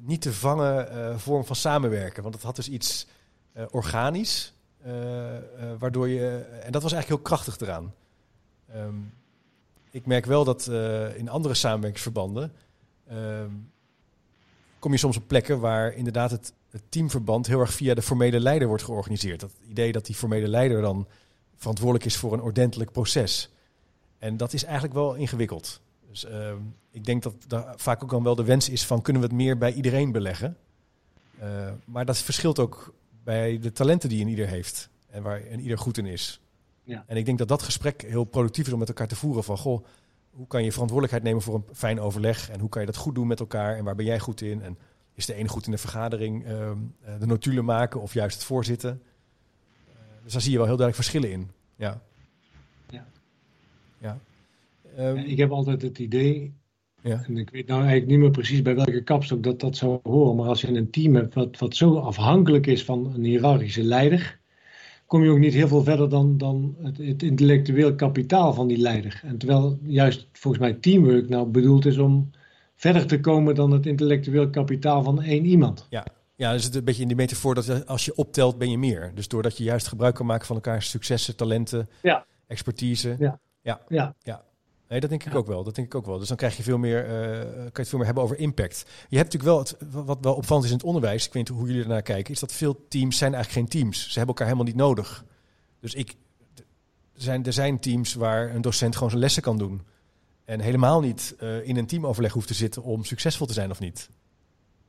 niet 0.03 0.21
te 0.21 0.33
vangen 0.33 0.91
eh, 0.91 1.19
vorm 1.19 1.45
van 1.45 1.57
samenwerken, 1.57 2.23
want 2.23 2.35
het 2.35 2.45
had 2.45 2.57
dus 2.57 2.69
iets 2.69 3.07
eh, 3.53 3.65
organisch, 3.71 4.55
eh, 4.83 4.93
waardoor 5.79 6.09
je, 6.09 6.37
en 6.63 6.73
dat 6.73 6.83
was 6.83 6.93
eigenlijk 6.93 7.07
heel 7.07 7.37
krachtig 7.37 7.59
eraan. 7.61 7.95
Ehm, 8.69 8.95
ik 9.91 10.07
merk 10.07 10.25
wel 10.25 10.45
dat 10.45 10.67
in 11.17 11.29
andere 11.29 11.55
samenwerkingsverbanden 11.55 12.53
ehm, 13.09 13.51
kom 14.79 14.93
je 14.93 14.99
soms 14.99 15.17
op 15.17 15.27
plekken 15.27 15.61
waar 15.61 15.95
inderdaad 15.95 16.31
het, 16.31 16.53
het 16.70 16.82
teamverband 16.88 17.46
heel 17.46 17.61
erg 17.61 17.73
via 17.73 17.94
de 17.94 18.02
formele 18.02 18.40
leider 18.40 18.68
wordt 18.68 18.82
georganiseerd. 18.82 19.40
Dat 19.40 19.52
idee 19.68 19.92
dat 19.92 20.06
die 20.06 20.14
formele 20.14 20.49
leider 20.49 20.80
dan 20.80 21.06
verantwoordelijk 21.56 22.04
is 22.04 22.16
voor 22.16 22.32
een 22.32 22.42
ordentelijk 22.42 22.92
proces. 22.92 23.50
En 24.18 24.37
dat 24.37 24.52
is 24.52 24.64
eigenlijk 24.64 24.94
wel 24.94 25.14
ingewikkeld. 25.14 25.80
Dus 26.08 26.25
ehm, 26.25 26.58
ik 26.90 27.04
denk 27.04 27.23
dat 27.23 27.35
daar 27.46 27.75
vaak 27.76 28.02
ook 28.02 28.11
dan 28.11 28.23
wel 28.23 28.35
de 28.35 28.44
wens 28.44 28.68
is 28.68 28.85
van 28.85 29.02
kunnen 29.02 29.23
we 29.23 29.28
het 29.28 29.37
meer 29.37 29.58
bij 29.58 29.73
iedereen 29.73 30.12
beleggen. 30.12 30.56
Eh, 31.38 31.73
maar 31.85 32.04
dat 32.04 32.18
verschilt 32.18 32.58
ook 32.58 32.94
bij 33.25 33.58
de 33.58 33.73
talenten 33.73 34.08
die 34.08 34.20
een 34.20 34.28
ieder 34.28 34.49
heeft 34.49 34.88
en 35.11 35.23
waar 35.23 35.42
een 35.50 35.61
ieder 35.61 35.78
goed 35.78 35.99
in 35.99 36.06
is. 36.06 36.40
Ja. 36.82 37.04
En 37.06 37.16
ik 37.16 37.25
denk 37.25 37.38
dat 37.38 37.49
dat 37.49 37.62
gesprek 37.62 38.02
heel 38.02 38.25
productief 38.25 38.66
is 38.66 38.73
om 38.73 38.78
met 38.78 38.88
elkaar 38.88 39.08
te 39.08 39.16
voeren 39.16 39.44
van 39.44 39.58
goh, 39.58 39.85
hoe 40.30 40.46
kan 40.46 40.64
je 40.64 40.73
verantwoordelijkheid 40.73 41.25
nemen 41.25 41.42
voor 41.42 41.54
een 41.54 41.64
fijn 41.73 42.00
overleg 42.00 42.50
en 42.50 42.61
hoe 42.61 42.68
kan 42.68 42.80
je 42.80 42.87
dat 42.87 42.96
goed 42.96 43.14
doen 43.14 43.26
met 43.26 43.40
elkaar 43.40 43.76
en 43.76 43.85
waar 43.85 43.94
ben 43.94 44.04
jij 44.04 44.18
goed 44.18 44.40
in 44.40 44.62
en 44.62 44.78
is 45.16 45.26
de 45.26 45.35
ene 45.35 45.49
goed 45.49 45.66
in 45.66 45.70
de 45.70 45.78
vergadering 45.78 46.44
ehm, 46.44 46.76
eh, 47.04 47.18
de 47.20 47.26
notulen 47.26 47.64
maken 47.64 48.00
of 48.00 48.14
juist 48.14 48.35
het 48.35 48.44
voorzitten. 48.44 49.02
Eh, 49.88 49.92
Dus 50.23 50.32
daar 50.32 50.42
zie 50.42 50.50
je 50.50 50.58
wel 50.58 50.66
heel 50.66 50.76
duidelijk 50.76 51.08
verschillen 51.08 51.38
in. 51.38 51.50
Ja. 51.76 52.02
Ja. 52.90 53.06
ja. 53.99 54.18
Um, 54.99 55.16
ik 55.16 55.37
heb 55.37 55.50
altijd 55.50 55.82
het 55.82 55.99
idee, 55.99 56.52
ja. 57.02 57.25
en 57.26 57.37
ik 57.37 57.50
weet 57.50 57.66
nou 57.66 57.80
eigenlijk 57.80 58.11
niet 58.11 58.18
meer 58.18 58.30
precies 58.30 58.62
bij 58.62 58.75
welke 58.75 59.02
kapstok 59.02 59.42
dat 59.42 59.61
dat 59.61 59.76
zou 59.76 60.00
horen, 60.02 60.37
maar 60.37 60.49
als 60.49 60.61
je 60.61 60.68
een 60.68 60.90
team 60.90 61.14
hebt 61.14 61.35
wat, 61.35 61.58
wat 61.58 61.76
zo 61.76 61.99
afhankelijk 61.99 62.66
is 62.66 62.85
van 62.85 63.12
een 63.14 63.25
hiërarchische 63.25 63.82
leider, 63.82 64.38
kom 65.06 65.23
je 65.23 65.30
ook 65.30 65.38
niet 65.38 65.54
heel 65.54 65.68
veel 65.68 65.82
verder 65.82 66.08
dan, 66.08 66.38
dan 66.38 66.76
het, 66.82 66.99
het 66.99 67.23
intellectueel 67.23 67.94
kapitaal 67.94 68.52
van 68.52 68.68
die 68.68 68.78
leider. 68.78 69.20
En 69.25 69.38
terwijl 69.38 69.78
juist 69.82 70.28
volgens 70.32 70.62
mij 70.62 70.73
teamwork 70.73 71.28
nou 71.28 71.46
bedoeld 71.46 71.87
is 71.87 71.99
om 71.99 72.30
verder 72.76 73.06
te 73.06 73.21
komen 73.21 73.54
dan 73.54 73.71
het 73.71 73.87
intellectueel 73.87 74.50
kapitaal 74.50 75.02
van 75.02 75.23
één 75.23 75.45
iemand. 75.45 75.87
Ja, 75.90 76.06
ja, 76.37 76.52
dus 76.52 76.64
het 76.64 76.75
een 76.75 76.85
beetje 76.85 77.02
in 77.02 77.09
die 77.09 77.16
metafoor 77.16 77.54
dat 77.54 77.87
als 77.87 78.04
je 78.04 78.14
optelt 78.14 78.59
ben 78.59 78.71
je 78.71 78.78
meer. 78.78 79.12
Dus 79.14 79.28
doordat 79.28 79.56
je 79.56 79.64
juist 79.64 79.87
gebruik 79.87 80.14
kan 80.14 80.26
maken 80.26 80.47
van 80.47 80.56
elkaar 80.56 80.83
successen, 80.83 81.37
talenten, 81.37 81.88
ja. 82.02 82.26
expertise. 82.47 83.16
Ja. 83.18 83.40
Ja. 83.62 83.80
ja. 83.88 84.14
ja. 84.23 84.45
Nee, 84.88 85.00
dat 85.00 85.11
denk 85.11 85.25
ik 85.25 85.35
ook 85.35 85.47
wel. 85.47 85.64
Dat 85.64 85.75
denk 85.75 85.87
ik 85.87 85.95
ook 85.95 86.06
wel. 86.06 86.18
Dus 86.18 86.28
dan 86.28 86.37
krijg 86.37 86.56
je 86.56 86.62
veel 86.62 86.78
meer, 86.78 87.04
uh, 87.04 87.11
kan 87.11 87.54
je 87.54 87.71
het 87.73 87.88
veel 87.88 87.99
meer 87.99 88.06
hebben 88.06 88.25
over 88.25 88.38
impact. 88.38 88.85
Je 89.09 89.16
hebt 89.16 89.33
natuurlijk 89.33 89.45
wel, 89.45 89.59
het, 89.59 90.04
wat 90.06 90.18
wel 90.21 90.35
opvallend 90.35 90.64
is 90.64 90.71
in 90.71 90.76
het 90.76 90.87
onderwijs, 90.87 91.26
ik 91.26 91.33
weet 91.33 91.49
niet 91.49 91.59
hoe 91.59 91.66
jullie 91.66 91.83
ernaar 91.83 92.02
kijken, 92.02 92.33
is 92.33 92.40
dat 92.40 92.52
veel 92.52 92.87
teams 92.88 93.18
zijn 93.18 93.35
eigenlijk 93.35 93.71
geen 93.71 93.80
teams. 93.80 93.99
Ze 94.02 94.18
hebben 94.18 94.26
elkaar 94.26 94.47
helemaal 94.47 94.66
niet 94.66 94.76
nodig. 94.76 95.25
Dus 95.80 95.95
ik, 95.95 96.14
zijn, 97.14 97.45
er 97.45 97.52
zijn 97.52 97.80
teams 97.80 98.14
waar 98.14 98.54
een 98.54 98.62
docent 98.62 98.95
gewoon 98.95 99.11
zijn 99.11 99.23
lessen 99.23 99.42
kan 99.42 99.59
doen. 99.59 99.83
En 100.47 100.61
helemaal 100.61 101.00
niet 101.00 101.37
uh, 101.43 101.69
in 101.69 101.76
een 101.76 101.87
teamoverleg 101.87 102.33
hoeft 102.33 102.47
te 102.47 102.55
zitten 102.55 102.83
om 102.83 103.05
succesvol 103.05 103.47
te 103.47 103.53
zijn 103.53 103.71
of 103.71 103.81
niet. 103.81 104.11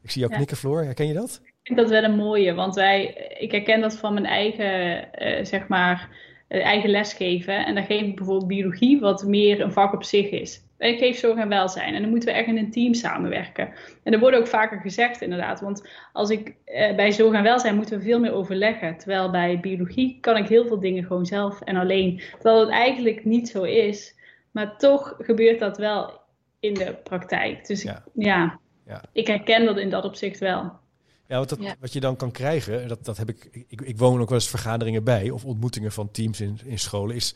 Ik 0.02 0.12
zie 0.12 0.20
jou 0.20 0.32
ja. 0.32 0.38
knikken, 0.38 0.58
Floor. 0.58 0.84
Herken 0.84 1.08
je 1.08 1.14
dat? 1.14 1.42
Ik 1.44 1.54
vind 1.64 1.80
dat 1.80 1.90
wel 1.90 2.04
een 2.04 2.16
mooie, 2.16 2.54
want 2.54 2.76
wij, 2.76 3.06
ik 3.40 3.52
herken 3.52 3.82
dat 3.82 3.98
van 3.98 4.14
mijn 4.14 4.26
eigen, 4.26 5.08
uh, 5.20 5.46
zeg 5.46 5.68
maar, 5.68 6.10
uh, 6.50 6.66
eigen 6.66 6.90
lesgeven. 6.90 7.66
En 7.66 7.76
dan 7.76 7.86
geef 7.86 8.02
ik 8.02 8.16
bijvoorbeeld 8.16 8.48
biologie, 8.48 9.00
wat 9.00 9.26
meer 9.26 9.62
een 9.62 9.72
vak 9.72 9.94
op 9.94 10.04
zich 10.04 10.30
is. 10.30 10.62
Ik 10.78 10.98
geef 10.98 11.18
zorg 11.18 11.38
en 11.38 11.50
welzijn. 11.50 11.94
En 11.94 12.02
dan 12.02 12.10
moeten 12.10 12.30
we 12.30 12.36
echt 12.36 12.48
in 12.48 12.58
een 12.58 12.72
team 12.72 12.94
samenwerken. 12.94 13.70
En 14.04 14.14
er 14.14 14.20
wordt 14.20 14.38
ook 14.38 14.48
vaker 14.48 14.80
gezegd, 14.80 15.22
inderdaad. 15.22 15.62
Want 15.62 15.90
als 16.14 16.30
ik 16.30 16.48
uh, 16.48 16.96
bij 16.96 17.12
zorg 17.12 17.34
en 17.34 17.44
welzijn 17.44 17.76
moeten 17.76 17.98
we 17.98 18.04
veel 18.04 18.20
meer 18.20 18.34
overleggen. 18.34 18.98
Terwijl 18.98 19.32
bij 19.32 19.60
biologie 19.60 20.18
kan 20.22 20.38
ik 20.38 20.48
heel 20.48 20.68
veel 20.68 20.80
dingen 20.80 21.04
gewoon 21.04 21.26
zelf 21.26 21.62
en 21.62 21.76
alleen. 21.76 22.22
Terwijl 22.32 22.60
het 22.60 22.70
eigenlijk 22.70 23.26
niet 23.26 23.50
zo 23.50 23.64
is. 23.64 24.16
Maar 24.52 24.78
toch 24.78 25.16
gebeurt 25.20 25.60
dat 25.60 25.78
wel 25.78 26.20
in 26.60 26.74
de 26.74 26.96
praktijk. 27.04 27.68
Dus 27.68 27.82
ja. 27.82 28.04
ja. 28.14 28.60
Ja. 28.88 29.04
Ik 29.12 29.28
herken 29.28 29.66
dat 29.66 29.78
in 29.78 29.90
dat 29.90 30.04
opzicht 30.04 30.40
wel. 30.40 30.72
Ja, 31.28 31.38
wat, 31.38 31.50
dat, 31.50 31.62
ja. 31.62 31.76
wat 31.80 31.94
je 31.94 32.00
dan 32.00 32.16
kan 32.16 32.32
krijgen, 32.32 32.88
dat, 32.88 33.06
dat 33.06 33.18
heb 33.18 33.30
ik, 33.30 33.66
ik, 33.68 33.82
ik 33.82 33.98
woon 33.98 34.22
ook 34.22 34.30
wel 34.30 34.38
eens 34.38 34.50
vergaderingen 34.50 35.04
bij 35.04 35.30
of 35.30 35.46
ontmoetingen 35.46 35.92
van 35.92 36.12
teams 36.12 36.42
in, 36.42 36.60
in 36.66 36.80
scholen, 36.80 37.16
is 37.16 37.36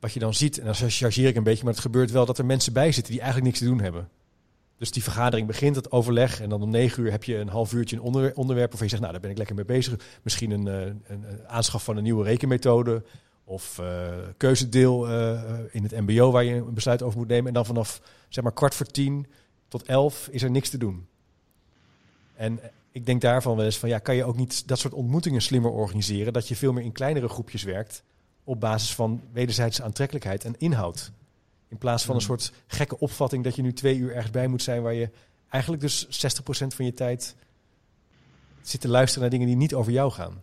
wat 0.00 0.12
je 0.12 0.20
dan 0.20 0.34
ziet, 0.34 0.58
en 0.58 0.64
dan 0.64 0.74
chargeer 0.74 1.28
ik 1.28 1.36
een 1.36 1.42
beetje, 1.42 1.64
maar 1.64 1.72
het 1.72 1.82
gebeurt 1.82 2.10
wel 2.10 2.26
dat 2.26 2.38
er 2.38 2.46
mensen 2.46 2.72
bij 2.72 2.92
zitten 2.92 3.12
die 3.12 3.20
eigenlijk 3.20 3.50
niks 3.50 3.62
te 3.62 3.70
doen 3.70 3.80
hebben. 3.80 4.08
Dus 4.78 4.90
die 4.90 5.02
vergadering 5.02 5.46
begint, 5.46 5.76
het 5.76 5.92
overleg, 5.92 6.40
en 6.40 6.48
dan 6.48 6.62
om 6.62 6.70
negen 6.70 7.02
uur 7.02 7.10
heb 7.10 7.24
je 7.24 7.36
een 7.36 7.48
half 7.48 7.72
uurtje 7.72 7.96
een 7.96 8.02
onder, 8.02 8.34
onderwerp 8.34 8.68
waarvan 8.68 8.86
je 8.86 8.92
zegt, 8.92 9.02
nou 9.02 9.12
daar 9.12 9.22
ben 9.22 9.30
ik 9.30 9.38
lekker 9.38 9.56
mee 9.56 9.64
bezig. 9.64 9.98
Misschien 10.22 10.50
een, 10.50 10.66
een, 10.66 11.04
een 11.06 11.48
aanschaf 11.48 11.84
van 11.84 11.96
een 11.96 12.02
nieuwe 12.02 12.24
rekenmethode 12.24 13.02
of 13.48 13.78
uh, 13.80 14.08
keuzedeel 14.36 15.10
uh, 15.10 15.40
in 15.70 15.82
het 15.82 16.00
mbo 16.00 16.30
waar 16.30 16.44
je 16.44 16.54
een 16.54 16.74
besluit 16.74 17.02
over 17.02 17.18
moet 17.18 17.28
nemen. 17.28 17.46
En 17.46 17.54
dan 17.54 17.66
vanaf 17.66 18.00
zeg 18.28 18.44
maar 18.44 18.52
kwart 18.52 18.74
voor 18.74 18.86
tien 18.86 19.26
tot 19.68 19.82
elf 19.82 20.28
is 20.30 20.42
er 20.42 20.50
niks 20.50 20.68
te 20.68 20.78
doen. 20.78 21.06
En 22.34 22.60
ik 22.90 23.06
denk 23.06 23.20
daarvan 23.20 23.56
wel 23.56 23.64
eens 23.64 23.78
van 23.78 23.88
ja, 23.88 23.98
kan 23.98 24.16
je 24.16 24.24
ook 24.24 24.36
niet 24.36 24.68
dat 24.68 24.78
soort 24.78 24.94
ontmoetingen 24.94 25.42
slimmer 25.42 25.70
organiseren, 25.70 26.32
dat 26.32 26.48
je 26.48 26.56
veel 26.56 26.72
meer 26.72 26.84
in 26.84 26.92
kleinere 26.92 27.28
groepjes 27.28 27.62
werkt 27.62 28.02
op 28.44 28.60
basis 28.60 28.94
van 28.94 29.22
wederzijdse 29.32 29.82
aantrekkelijkheid 29.82 30.44
en 30.44 30.54
inhoud. 30.58 31.12
In 31.68 31.78
plaats 31.78 32.04
van 32.04 32.14
een 32.14 32.20
soort 32.20 32.52
gekke 32.66 32.98
opvatting 32.98 33.44
dat 33.44 33.56
je 33.56 33.62
nu 33.62 33.72
twee 33.72 33.96
uur 33.96 34.14
ergens 34.14 34.30
bij 34.30 34.46
moet 34.46 34.62
zijn 34.62 34.82
waar 34.82 34.94
je 34.94 35.10
eigenlijk 35.48 35.82
dus 35.82 36.06
60% 36.06 36.08
van 36.66 36.84
je 36.84 36.94
tijd 36.94 37.36
zit 38.62 38.80
te 38.80 38.88
luisteren 38.88 39.20
naar 39.20 39.30
dingen 39.30 39.46
die 39.46 39.56
niet 39.56 39.74
over 39.74 39.92
jou 39.92 40.12
gaan. 40.12 40.42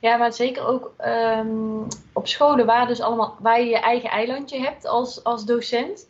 Ja, 0.00 0.16
maar 0.16 0.32
zeker 0.32 0.66
ook 0.66 0.94
um, 1.06 1.86
op 2.12 2.28
scholen 2.28 2.66
waar, 2.66 2.86
dus 2.86 3.00
allemaal, 3.00 3.36
waar 3.40 3.60
je 3.60 3.66
je 3.66 3.78
eigen 3.78 4.10
eilandje 4.10 4.60
hebt 4.60 4.86
als, 4.86 5.24
als 5.24 5.44
docent. 5.44 6.08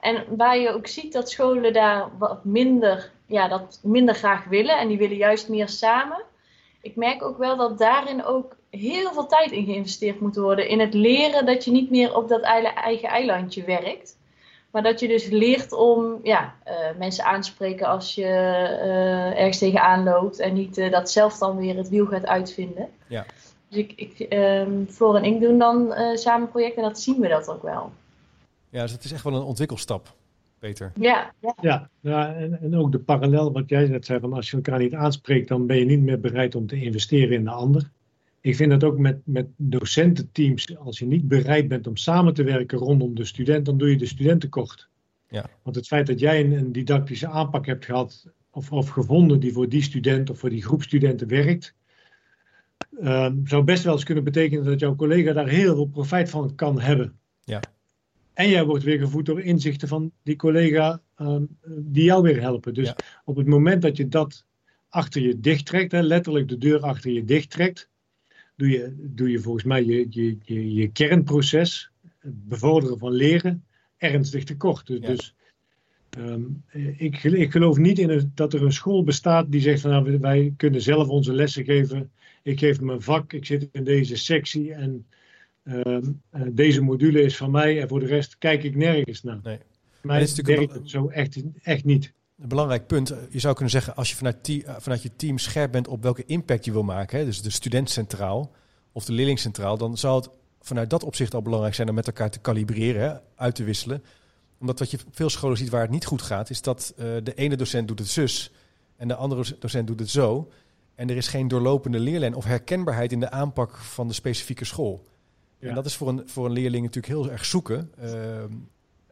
En 0.00 0.24
waar 0.36 0.58
je 0.58 0.74
ook 0.74 0.86
ziet 0.86 1.12
dat 1.12 1.30
scholen 1.30 1.72
daar 1.72 2.08
wat 2.18 2.44
minder, 2.44 3.12
ja, 3.26 3.48
dat 3.48 3.80
minder 3.82 4.14
graag 4.14 4.44
willen. 4.44 4.78
En 4.78 4.88
die 4.88 4.98
willen 4.98 5.16
juist 5.16 5.48
meer 5.48 5.68
samen. 5.68 6.22
Ik 6.80 6.96
merk 6.96 7.22
ook 7.22 7.38
wel 7.38 7.56
dat 7.56 7.78
daarin 7.78 8.24
ook 8.24 8.56
heel 8.70 9.12
veel 9.12 9.26
tijd 9.26 9.50
in 9.50 9.64
geïnvesteerd 9.64 10.20
moet 10.20 10.36
worden. 10.36 10.68
In 10.68 10.80
het 10.80 10.94
leren 10.94 11.46
dat 11.46 11.64
je 11.64 11.70
niet 11.70 11.90
meer 11.90 12.16
op 12.16 12.28
dat 12.28 12.40
eigen 12.40 13.08
eilandje 13.08 13.64
werkt. 13.64 14.18
Maar 14.70 14.82
dat 14.82 15.00
je 15.00 15.08
dus 15.08 15.26
leert 15.26 15.72
om 15.72 16.20
ja, 16.22 16.54
uh, 16.66 16.98
mensen 16.98 17.24
aanspreken 17.24 17.86
als 17.86 18.14
je 18.14 18.22
uh, 18.22 19.38
ergens 19.38 19.58
tegenaan 19.58 20.04
loopt. 20.04 20.38
En 20.38 20.54
niet 20.54 20.78
uh, 20.78 20.90
dat 20.90 21.10
zelf 21.10 21.38
dan 21.38 21.56
weer 21.56 21.76
het 21.76 21.88
wiel 21.88 22.06
gaat 22.06 22.26
uitvinden. 22.26 22.88
Ja. 23.06 23.26
Dus 23.68 23.78
ik, 23.78 23.92
ik, 23.96 24.32
um, 24.32 24.86
Floor 24.88 25.16
en 25.16 25.24
ik 25.24 25.40
doen 25.40 25.58
dan 25.58 25.94
samen 26.14 26.48
projecten 26.48 26.82
en 26.82 26.88
dat 26.88 27.00
zien 27.00 27.20
we 27.20 27.28
dat 27.28 27.48
ook 27.48 27.62
wel. 27.62 27.92
Ja, 28.68 28.82
dus 28.82 28.92
het 28.92 29.04
is 29.04 29.12
echt 29.12 29.24
wel 29.24 29.34
een 29.34 29.42
ontwikkelstap, 29.42 30.14
Peter. 30.58 30.92
Ja, 30.94 31.32
ja. 31.40 31.54
ja, 31.60 31.88
ja 32.00 32.34
en, 32.34 32.58
en 32.60 32.76
ook 32.76 32.92
de 32.92 32.98
parallel 32.98 33.52
wat 33.52 33.68
jij 33.68 33.88
net 33.88 34.06
zei, 34.06 34.20
van 34.20 34.32
als 34.32 34.50
je 34.50 34.56
elkaar 34.56 34.78
niet 34.78 34.94
aanspreekt, 34.94 35.48
dan 35.48 35.66
ben 35.66 35.76
je 35.76 35.84
niet 35.84 36.00
meer 36.02 36.20
bereid 36.20 36.54
om 36.54 36.66
te 36.66 36.82
investeren 36.82 37.32
in 37.32 37.44
de 37.44 37.50
ander. 37.50 37.90
Ik 38.40 38.56
vind 38.56 38.70
dat 38.70 38.84
ook 38.84 38.98
met, 38.98 39.20
met 39.24 39.46
docententeams, 39.56 40.76
als 40.76 40.98
je 40.98 41.06
niet 41.06 41.28
bereid 41.28 41.68
bent 41.68 41.86
om 41.86 41.96
samen 41.96 42.34
te 42.34 42.42
werken 42.42 42.78
rondom 42.78 43.14
de 43.14 43.24
student, 43.24 43.66
dan 43.66 43.78
doe 43.78 43.90
je 43.90 43.96
de 43.96 44.06
student 44.06 44.40
tekort. 44.40 44.88
Ja. 45.28 45.50
Want 45.62 45.76
het 45.76 45.86
feit 45.86 46.06
dat 46.06 46.20
jij 46.20 46.44
een, 46.44 46.52
een 46.52 46.72
didactische 46.72 47.28
aanpak 47.28 47.66
hebt 47.66 47.84
gehad 47.84 48.26
of, 48.50 48.72
of 48.72 48.88
gevonden 48.88 49.40
die 49.40 49.52
voor 49.52 49.68
die 49.68 49.82
student 49.82 50.30
of 50.30 50.38
voor 50.38 50.50
die 50.50 50.62
groep 50.62 50.82
studenten 50.82 51.28
werkt, 51.28 51.74
um, 53.02 53.46
zou 53.46 53.64
best 53.64 53.84
wel 53.84 53.92
eens 53.92 54.04
kunnen 54.04 54.24
betekenen 54.24 54.64
dat 54.64 54.80
jouw 54.80 54.96
collega 54.96 55.32
daar 55.32 55.48
heel 55.48 55.74
veel 55.74 55.86
profijt 55.86 56.30
van 56.30 56.54
kan 56.54 56.80
hebben. 56.80 57.18
Ja. 57.44 57.60
En 58.32 58.48
jij 58.48 58.64
wordt 58.64 58.84
weer 58.84 58.98
gevoed 58.98 59.26
door 59.26 59.40
inzichten 59.40 59.88
van 59.88 60.12
die 60.22 60.36
collega 60.36 61.00
um, 61.16 61.48
die 61.66 62.04
jou 62.04 62.22
weer 62.22 62.40
helpen. 62.40 62.74
Dus 62.74 62.86
ja. 62.86 62.96
op 63.24 63.36
het 63.36 63.46
moment 63.46 63.82
dat 63.82 63.96
je 63.96 64.08
dat 64.08 64.44
achter 64.88 65.22
je 65.22 65.40
dicht 65.40 65.66
trekt, 65.66 65.92
hè, 65.92 66.00
letterlijk 66.00 66.48
de 66.48 66.58
deur 66.58 66.80
achter 66.80 67.10
je 67.10 67.24
dicht 67.24 67.50
trekt, 67.50 67.89
doe 68.60 68.68
je, 68.70 68.94
doe 68.98 69.30
je 69.30 69.38
volgens 69.38 69.64
mij 69.64 69.84
je, 69.84 70.06
je, 70.10 70.36
je, 70.42 70.74
je 70.74 70.88
kernproces, 70.92 71.90
het 72.18 72.48
bevorderen 72.48 72.98
van 72.98 73.12
leren, 73.12 73.64
ernstig 73.96 74.44
tekort. 74.44 74.86
Dus, 74.86 74.98
Ja. 75.00 75.06
dus 75.06 75.34
um, 76.18 76.64
ik, 76.96 77.22
ik 77.22 77.50
geloof 77.50 77.76
niet 77.76 77.98
in 77.98 78.10
een, 78.10 78.32
dat 78.34 78.52
er 78.52 78.62
een 78.62 78.72
school 78.72 79.04
bestaat 79.04 79.52
die 79.52 79.60
zegt 79.60 79.80
van 79.80 79.90
nou, 79.90 80.18
wij 80.18 80.54
kunnen 80.56 80.82
zelf 80.82 81.08
onze 81.08 81.32
lessen 81.32 81.64
geven. 81.64 82.10
Ik 82.42 82.58
geef 82.58 82.80
mijn 82.80 83.02
vak, 83.02 83.32
ik 83.32 83.46
zit 83.46 83.68
in 83.72 83.84
deze 83.84 84.16
sectie 84.16 84.72
en 84.72 85.06
um, 85.64 86.22
uh, 86.34 86.42
deze 86.52 86.80
module 86.80 87.22
is 87.22 87.36
van 87.36 87.50
mij 87.50 87.80
en 87.80 87.88
voor 87.88 88.00
de 88.00 88.06
rest 88.06 88.38
kijk 88.38 88.62
ik 88.62 88.76
nergens 88.76 89.22
naar. 89.22 89.40
Nee. 89.42 89.58
Maar 90.02 90.18
dit 90.18 90.28
is 90.28 90.36
het 90.36 90.46
natuurlijk 90.46 90.72
werkt 90.72 90.90
zo 90.90 91.08
echt, 91.08 91.42
echt 91.62 91.84
niet. 91.84 92.12
Een 92.40 92.48
belangrijk 92.48 92.86
punt. 92.86 93.14
Je 93.30 93.38
zou 93.38 93.54
kunnen 93.54 93.72
zeggen, 93.72 93.96
als 93.96 94.10
je 94.10 94.16
vanuit, 94.16 94.44
te 94.44 94.74
vanuit 94.78 95.02
je 95.02 95.16
team 95.16 95.38
scherp 95.38 95.72
bent 95.72 95.88
op 95.88 96.02
welke 96.02 96.24
impact 96.26 96.64
je 96.64 96.72
wil 96.72 96.82
maken, 96.82 97.18
hè, 97.18 97.24
dus 97.24 97.42
de 97.42 97.50
student 97.50 97.90
centraal 97.90 98.50
of 98.92 99.04
de 99.04 99.12
leerling 99.12 99.38
centraal, 99.38 99.78
dan 99.78 99.98
zou 99.98 100.16
het 100.16 100.28
vanuit 100.60 100.90
dat 100.90 101.04
opzicht 101.04 101.34
al 101.34 101.42
belangrijk 101.42 101.74
zijn 101.74 101.88
om 101.88 101.94
met 101.94 102.06
elkaar 102.06 102.30
te 102.30 102.38
kalibreren, 102.38 103.22
uit 103.34 103.54
te 103.54 103.64
wisselen. 103.64 104.04
Omdat 104.60 104.78
wat 104.78 104.90
je 104.90 104.98
op 105.06 105.16
veel 105.16 105.30
scholen 105.30 105.56
ziet 105.56 105.68
waar 105.68 105.80
het 105.80 105.90
niet 105.90 106.06
goed 106.06 106.22
gaat, 106.22 106.50
is 106.50 106.62
dat 106.62 106.92
uh, 106.96 107.04
de 107.22 107.34
ene 107.34 107.56
docent 107.56 107.88
doet 107.88 107.98
het 107.98 108.08
zus 108.08 108.52
en 108.96 109.08
de 109.08 109.14
andere 109.14 109.56
docent 109.58 109.86
doet 109.86 110.00
het 110.00 110.10
zo. 110.10 110.50
En 110.94 111.10
er 111.10 111.16
is 111.16 111.28
geen 111.28 111.48
doorlopende 111.48 111.98
leerlijn 111.98 112.34
of 112.34 112.44
herkenbaarheid 112.44 113.12
in 113.12 113.20
de 113.20 113.30
aanpak 113.30 113.76
van 113.76 114.08
de 114.08 114.14
specifieke 114.14 114.64
school. 114.64 115.06
Ja. 115.58 115.68
En 115.68 115.74
dat 115.74 115.86
is 115.86 115.96
voor 115.96 116.08
een, 116.08 116.22
voor 116.26 116.46
een 116.46 116.52
leerling 116.52 116.84
natuurlijk 116.84 117.14
heel 117.14 117.30
erg 117.30 117.44
zoeken. 117.44 117.92
Uh, 118.02 118.10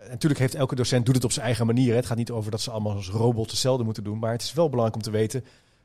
natuurlijk 0.08 0.40
heeft 0.40 0.54
elke 0.54 0.74
docent 0.74 1.06
doet 1.06 1.14
het 1.14 1.24
op 1.24 1.32
zijn 1.32 1.46
eigen 1.46 1.66
manier. 1.66 1.90
Hè. 1.90 1.96
Het 1.96 2.06
gaat 2.06 2.16
niet 2.16 2.30
over 2.30 2.50
dat 2.50 2.60
ze 2.60 2.70
allemaal 2.70 2.94
als 2.94 3.10
robots 3.10 3.50
hetzelfde 3.50 3.84
moeten 3.84 4.04
doen. 4.04 4.18
Maar 4.18 4.32
het 4.32 4.42
is 4.42 4.52
wel 4.52 4.68
belangrijk 4.68 4.96
om 4.96 5.12
te 5.12 5.18
weten... 5.18 5.44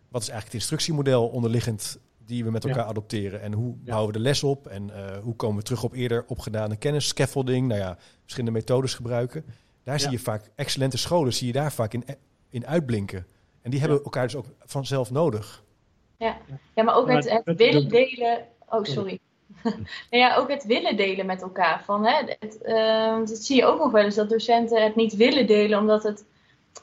wat 0.10 0.22
is 0.22 0.30
eigenlijk 0.30 0.44
het 0.44 0.54
instructiemodel 0.54 1.28
onderliggend... 1.28 2.00
die 2.26 2.44
we 2.44 2.52
met 2.52 2.64
elkaar 2.64 2.84
ja. 2.84 2.90
adopteren. 2.90 3.42
En 3.42 3.54
hoe 3.54 3.76
ja. 3.84 3.92
bouwen 3.92 4.08
we 4.08 4.18
de 4.18 4.24
les 4.24 4.44
op? 4.44 4.68
En 4.68 4.88
uh, 4.88 5.18
hoe 5.18 5.36
komen 5.36 5.58
we 5.58 5.64
terug 5.64 5.84
op 5.84 5.94
eerder 5.94 6.26
opgedane 6.28 6.76
kennis? 6.76 7.08
Scaffolding, 7.08 7.68
nou 7.68 7.80
ja, 7.80 7.98
verschillende 8.22 8.60
methodes 8.60 8.94
gebruiken. 8.94 9.46
Daar 9.84 10.00
zie 10.00 10.12
je 10.12 10.20
vaak, 10.20 10.52
excellente 10.56 10.98
scholen 10.98 11.34
zie 11.34 11.48
je 11.48 11.54
daar 11.54 11.72
vaak 11.72 11.94
in, 11.94 12.06
in 12.50 12.68
uitblinken. 12.68 13.28
En 13.62 13.72
die 13.72 13.80
hebben 13.80 14.04
elkaar 14.04 14.24
dus 14.24 14.36
ook 14.36 14.46
vanzelf 14.66 15.12
nodig. 15.12 15.64
Ja, 16.18 16.38
ja 16.76 16.84
maar 16.84 16.96
ook 16.96 17.10
het, 17.10 17.30
het 17.44 17.58
willen 17.58 17.90
delen... 17.90 18.46
Oh, 18.70 18.84
sorry. 18.84 19.20
nou 20.10 20.24
ja, 20.24 20.36
ook 20.36 20.50
het 20.50 20.64
willen 20.64 20.98
delen 20.98 21.26
met 21.26 21.42
elkaar. 21.42 21.84
Van, 21.84 22.06
hè, 22.06 22.24
het, 22.40 22.60
uh, 22.66 23.18
dat 23.18 23.38
zie 23.38 23.56
je 23.56 23.66
ook 23.66 23.80
nog 23.80 23.92
wel 23.92 24.04
eens 24.04 24.16
dat 24.16 24.30
docenten 24.30 24.84
het 24.84 24.96
niet 24.96 25.16
willen 25.16 25.48
delen 25.48 25.80
omdat 25.80 26.04
het 26.04 26.26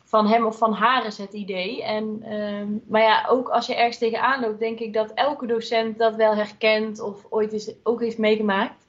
van 0.05 0.27
hem 0.27 0.47
of 0.47 0.59
van 0.59 0.73
haar 0.73 1.07
is 1.07 1.19
het 1.19 1.33
idee. 1.33 1.83
En, 1.83 2.23
ehm, 2.23 2.69
maar 2.87 3.03
ja, 3.03 3.27
ook 3.29 3.49
als 3.49 3.67
je 3.67 3.75
ergens 3.75 3.99
tegenaan 3.99 4.41
loopt, 4.41 4.59
denk 4.59 4.79
ik 4.79 4.93
dat 4.93 5.13
elke 5.15 5.47
docent 5.47 5.99
dat 5.99 6.15
wel 6.15 6.35
herkent 6.35 7.01
of 7.01 7.27
ooit 7.29 7.53
is, 7.53 7.73
ook 7.83 8.01
heeft 8.01 8.19
meegemaakt. 8.19 8.89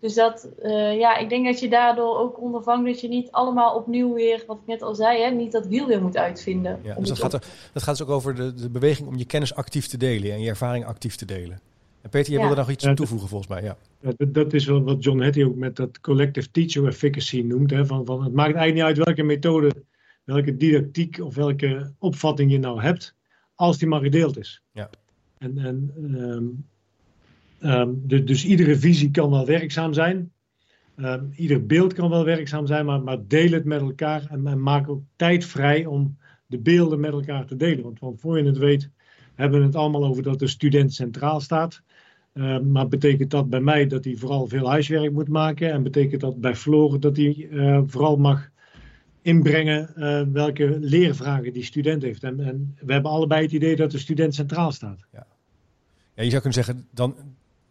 Dus 0.00 0.14
dat, 0.14 0.48
uh, 0.62 0.98
ja, 0.98 1.16
ik 1.16 1.28
denk 1.28 1.46
dat 1.46 1.60
je 1.60 1.68
daardoor 1.68 2.18
ook 2.18 2.40
ondervangt 2.40 2.86
dat 2.86 3.00
je 3.00 3.08
niet 3.08 3.30
allemaal 3.30 3.74
opnieuw 3.74 4.14
weer, 4.14 4.44
wat 4.46 4.56
ik 4.56 4.66
net 4.66 4.82
al 4.82 4.94
zei, 4.94 5.22
hè, 5.22 5.30
niet 5.30 5.52
dat 5.52 5.66
wiel 5.66 5.86
weer 5.86 6.02
moet 6.02 6.16
uitvinden. 6.16 6.80
Ja, 6.82 6.94
dus 6.94 7.08
dat 7.08 7.18
gaat, 7.18 7.32
er, 7.32 7.44
dat 7.72 7.82
gaat 7.82 7.98
dus 7.98 8.06
ook 8.06 8.12
over 8.12 8.34
de, 8.34 8.54
de 8.54 8.70
beweging 8.70 9.08
om 9.08 9.16
je 9.16 9.24
kennis 9.24 9.54
actief 9.54 9.86
te 9.86 9.96
delen 9.96 10.32
en 10.32 10.40
je 10.40 10.48
ervaring 10.48 10.86
actief 10.86 11.16
te 11.16 11.24
delen. 11.24 11.60
Peter, 12.14 12.32
jij 12.32 12.40
ja. 12.40 12.46
wilde 12.46 12.60
nog 12.60 12.70
iets 12.70 12.86
aan 12.86 12.94
toevoegen 12.94 13.28
volgens 13.28 13.50
mij, 13.50 13.62
ja. 13.62 13.76
Dat, 14.28 14.52
is 14.52 14.66
wel 14.66 14.82
wat 14.82 15.04
John 15.04 15.22
Hattie 15.22 15.46
ook 15.46 15.56
met 15.56 15.76
dat 15.76 16.00
collective 16.00 16.50
teacher 16.50 16.86
efficacy 16.86 17.40
noemt. 17.40 17.70
Hè, 17.70 17.86
van, 17.86 18.04
van, 18.04 18.24
het 18.24 18.32
maakt 18.32 18.54
eigenlijk 18.54 18.74
niet 18.74 18.96
uit 18.96 19.06
welke 19.06 19.22
methode, 19.22 19.84
welke 20.24 20.56
didactiek 20.56 21.18
of 21.20 21.34
welke 21.34 21.92
opvatting 21.98 22.50
je 22.50 22.58
nou 22.58 22.82
hebt, 22.82 23.14
als 23.54 23.78
die 23.78 23.88
maar 23.88 24.00
gedeeld 24.00 24.38
is. 24.38 24.62
Ja. 24.72 24.90
En, 25.38 25.58
en 25.58 25.92
um, 25.96 26.64
Um, 27.64 28.02
de, 28.06 28.24
dus 28.24 28.44
iedere 28.44 28.76
visie 28.76 29.10
kan 29.10 29.30
wel 29.30 29.46
werkzaam 29.46 29.92
zijn. 29.92 30.32
Um, 30.96 31.32
ieder 31.36 31.66
beeld 31.66 31.92
kan 31.92 32.10
wel 32.10 32.24
werkzaam 32.24 32.66
zijn, 32.66 32.86
maar, 32.86 33.02
maar 33.02 33.26
deel 33.26 33.50
het 33.50 33.64
met 33.64 33.80
elkaar 33.80 34.26
en, 34.30 34.46
en, 34.46 34.62
maak 34.62 34.88
ook 34.88 35.02
tijd 35.16 35.44
vrij 35.44 35.86
om 35.86 36.16
de 36.46 36.58
beelden 36.58 37.00
met 37.00 37.12
elkaar 37.12 37.46
te 37.46 37.56
delen. 37.56 37.82
Want, 37.82 38.00
want 38.00 38.20
voor 38.20 38.38
je 38.38 38.44
het 38.44 38.58
weet, 38.58 38.90
hebben 39.34 39.60
we 39.60 39.66
het 39.66 39.76
allemaal 39.76 40.04
over 40.04 40.22
dat 40.22 40.38
de 40.38 40.46
student 40.46 40.94
centraal 40.94 41.40
staat. 41.40 41.82
Uh, 42.34 42.58
maar 42.58 42.88
betekent 42.88 43.30
dat 43.30 43.50
bij 43.50 43.60
mij 43.60 43.86
dat 43.86 44.04
hij 44.04 44.16
vooral 44.16 44.46
veel 44.46 44.68
huiswerk 44.68 45.12
moet 45.12 45.28
maken? 45.28 45.72
En 45.72 45.82
betekent 45.82 46.20
dat 46.20 46.40
bij 46.40 46.56
Floor 46.56 47.00
dat 47.00 47.16
hij 47.16 47.48
uh, 47.50 47.80
vooral 47.86 48.16
mag 48.16 48.50
inbrengen 49.22 49.90
uh, 49.96 50.22
welke 50.32 50.78
leervragen 50.80 51.52
die 51.52 51.64
student 51.64 52.02
heeft? 52.02 52.22
En, 52.22 52.40
en, 52.40 52.76
we 52.80 52.92
hebben 52.92 53.10
allebei 53.10 53.42
het 53.42 53.52
idee 53.52 53.76
dat 53.76 53.90
de 53.90 53.98
student 53.98 54.34
centraal 54.34 54.72
staat. 54.72 54.98
Ja. 55.12 55.26
Ja, 56.14 56.22
je 56.22 56.30
zou 56.30 56.42
kunnen 56.42 56.64
zeggen, 56.64 56.86
dan, 56.90 57.14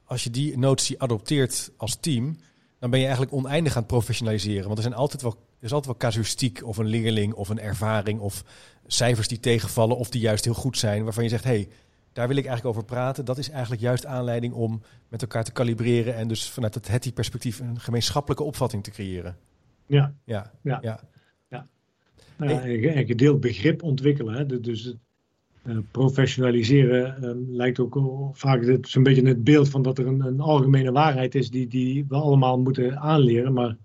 als 0.03 0.23
je 0.23 0.29
die 0.29 0.57
notie 0.57 1.01
adopteert 1.01 1.71
als 1.77 1.95
team, 1.95 2.37
dan 2.79 2.89
ben 2.89 2.99
je 2.99 3.05
eigenlijk 3.05 3.35
oneindig 3.35 3.73
aan 3.75 3.81
het 3.81 3.91
professionaliseren. 3.91 4.63
Want 4.63 4.77
er, 4.77 4.83
zijn 4.83 4.95
altijd 4.95 5.21
wel, 5.21 5.31
er 5.31 5.65
is 5.65 5.71
altijd 5.71 5.85
wel 5.99 6.09
casuïstiek 6.09 6.63
of 6.63 6.77
een 6.77 6.85
leerling 6.85 7.33
of 7.33 7.49
een 7.49 7.59
ervaring 7.59 8.19
of 8.19 8.43
cijfers 8.87 9.27
die 9.27 9.39
tegenvallen 9.39 9.97
of 9.97 10.09
die 10.09 10.21
juist 10.21 10.45
heel 10.45 10.53
goed 10.53 10.77
zijn, 10.77 11.03
waarvan 11.03 11.23
je 11.23 11.29
zegt, 11.29 11.43
hé, 11.43 11.49
hey, 11.49 11.67
daar 12.13 12.27
wil 12.27 12.37
ik 12.37 12.45
eigenlijk 12.45 12.75
over 12.75 12.95
praten. 12.95 13.25
Dat 13.25 13.37
is 13.37 13.49
eigenlijk 13.49 13.81
juist 13.81 14.05
aanleiding 14.05 14.53
om 14.53 14.81
met 15.07 15.21
elkaar 15.21 15.43
te 15.43 15.51
kalibreren 15.51 16.15
en 16.15 16.27
dus 16.27 16.49
vanuit 16.49 16.73
het 16.73 16.87
Hetty-perspectief 16.87 17.59
een 17.59 17.79
gemeenschappelijke 17.79 18.43
opvatting 18.43 18.83
te 18.83 18.91
creëren. 18.91 19.35
Ja. 19.85 20.13
Ja. 20.25 20.51
ja. 20.61 20.79
ja. 20.81 20.99
ja. 21.49 21.67
Nou, 22.37 22.51
en 22.87 23.05
gedeeld 23.05 23.39
begrip 23.39 23.83
ontwikkelen. 23.83 24.33
Hè? 24.33 24.59
Dus 24.59 24.95
uh, 25.65 25.77
professionaliseren 25.91 27.23
uh, 27.23 27.55
lijkt 27.57 27.79
ook 27.79 27.99
vaak 28.33 28.77
zo'n 28.81 29.03
beetje 29.03 29.27
het 29.27 29.43
beeld 29.43 29.69
van 29.69 29.81
dat 29.81 29.97
er 29.97 30.07
een, 30.07 30.21
een, 30.21 30.39
algemene 30.39 30.91
waarheid 30.91 31.35
is 31.35 31.49
die, 31.49 31.67
die 31.67 32.05
we 32.07 32.15
allemaal 32.15 32.59
moeten 32.59 32.99
aanleren. 32.99 33.53
Maar 33.53 33.75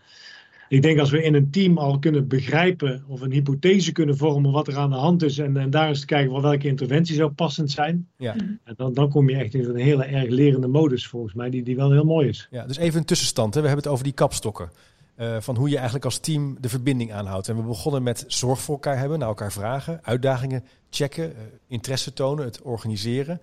ik 0.69 0.83
denk 0.83 0.99
als 0.99 1.11
we 1.11 1.23
in 1.23 1.35
een 1.35 1.51
team 1.51 1.79
al 1.79 1.99
kunnen 1.99 2.29
begrijpen 2.29 3.05
of 3.07 3.21
een 3.21 3.33
hypothese 3.33 3.93
kunnen 3.93 4.17
vormen 4.17 4.53
wat 4.53 4.69
er 4.69 4.77
aan 4.77 4.91
de 4.91 4.97
hand 4.97 5.23
is 5.23 5.39
en, 5.39 5.57
en 5.57 5.71
daar 5.71 5.89
eens 5.89 6.01
te 6.01 6.07
kijken 6.07 6.33
van 6.33 6.43
welke 6.43 6.69
interventie 6.69 7.15
zou 7.15 7.31
passend 7.31 7.71
zijn, 7.71 8.09
ja. 8.17 8.37
dan, 8.77 8.95
dan 8.95 9.11
kom 9.11 9.29
je 9.29 9.37
echt 9.37 9.55
in 9.55 9.65
een 9.65 9.77
hele 9.77 10.05
erg 10.05 10.29
lerende 10.29 10.69
modus 10.69 11.07
volgens 11.07 11.35
mij, 11.35 11.51
die, 11.51 11.63
die 11.63 11.77
wel 11.77 11.93
heel 11.93 12.05
mooi 12.05 12.29
is. 12.29 12.49
Ja, 12.51 12.67
dus 12.67 12.77
even 12.77 12.99
een 12.99 13.05
tussenstand. 13.05 13.55
Hè. 13.55 13.61
We 13.61 13.67
hebben 13.67 13.85
het 13.85 13.93
over 13.93 14.05
die 14.05 14.15
kapstokken. 14.15 14.71
Uh, 15.17 15.37
van 15.41 15.57
hoe 15.57 15.69
je 15.69 15.75
eigenlijk 15.75 16.05
als 16.05 16.19
team 16.19 16.57
de 16.61 16.69
verbinding 16.69 17.13
aanhoudt. 17.13 17.49
En 17.49 17.57
we 17.57 17.63
begonnen 17.63 18.03
met 18.03 18.25
zorg 18.27 18.61
voor 18.61 18.75
elkaar 18.75 18.99
hebben, 18.99 19.19
naar 19.19 19.29
elkaar 19.29 19.53
vragen, 19.53 20.01
uitdagingen 20.03 20.65
checken, 20.91 21.31
uh, 21.31 21.37
interesse 21.67 22.13
tonen, 22.13 22.45
het 22.45 22.63
organiseren. 22.63 23.41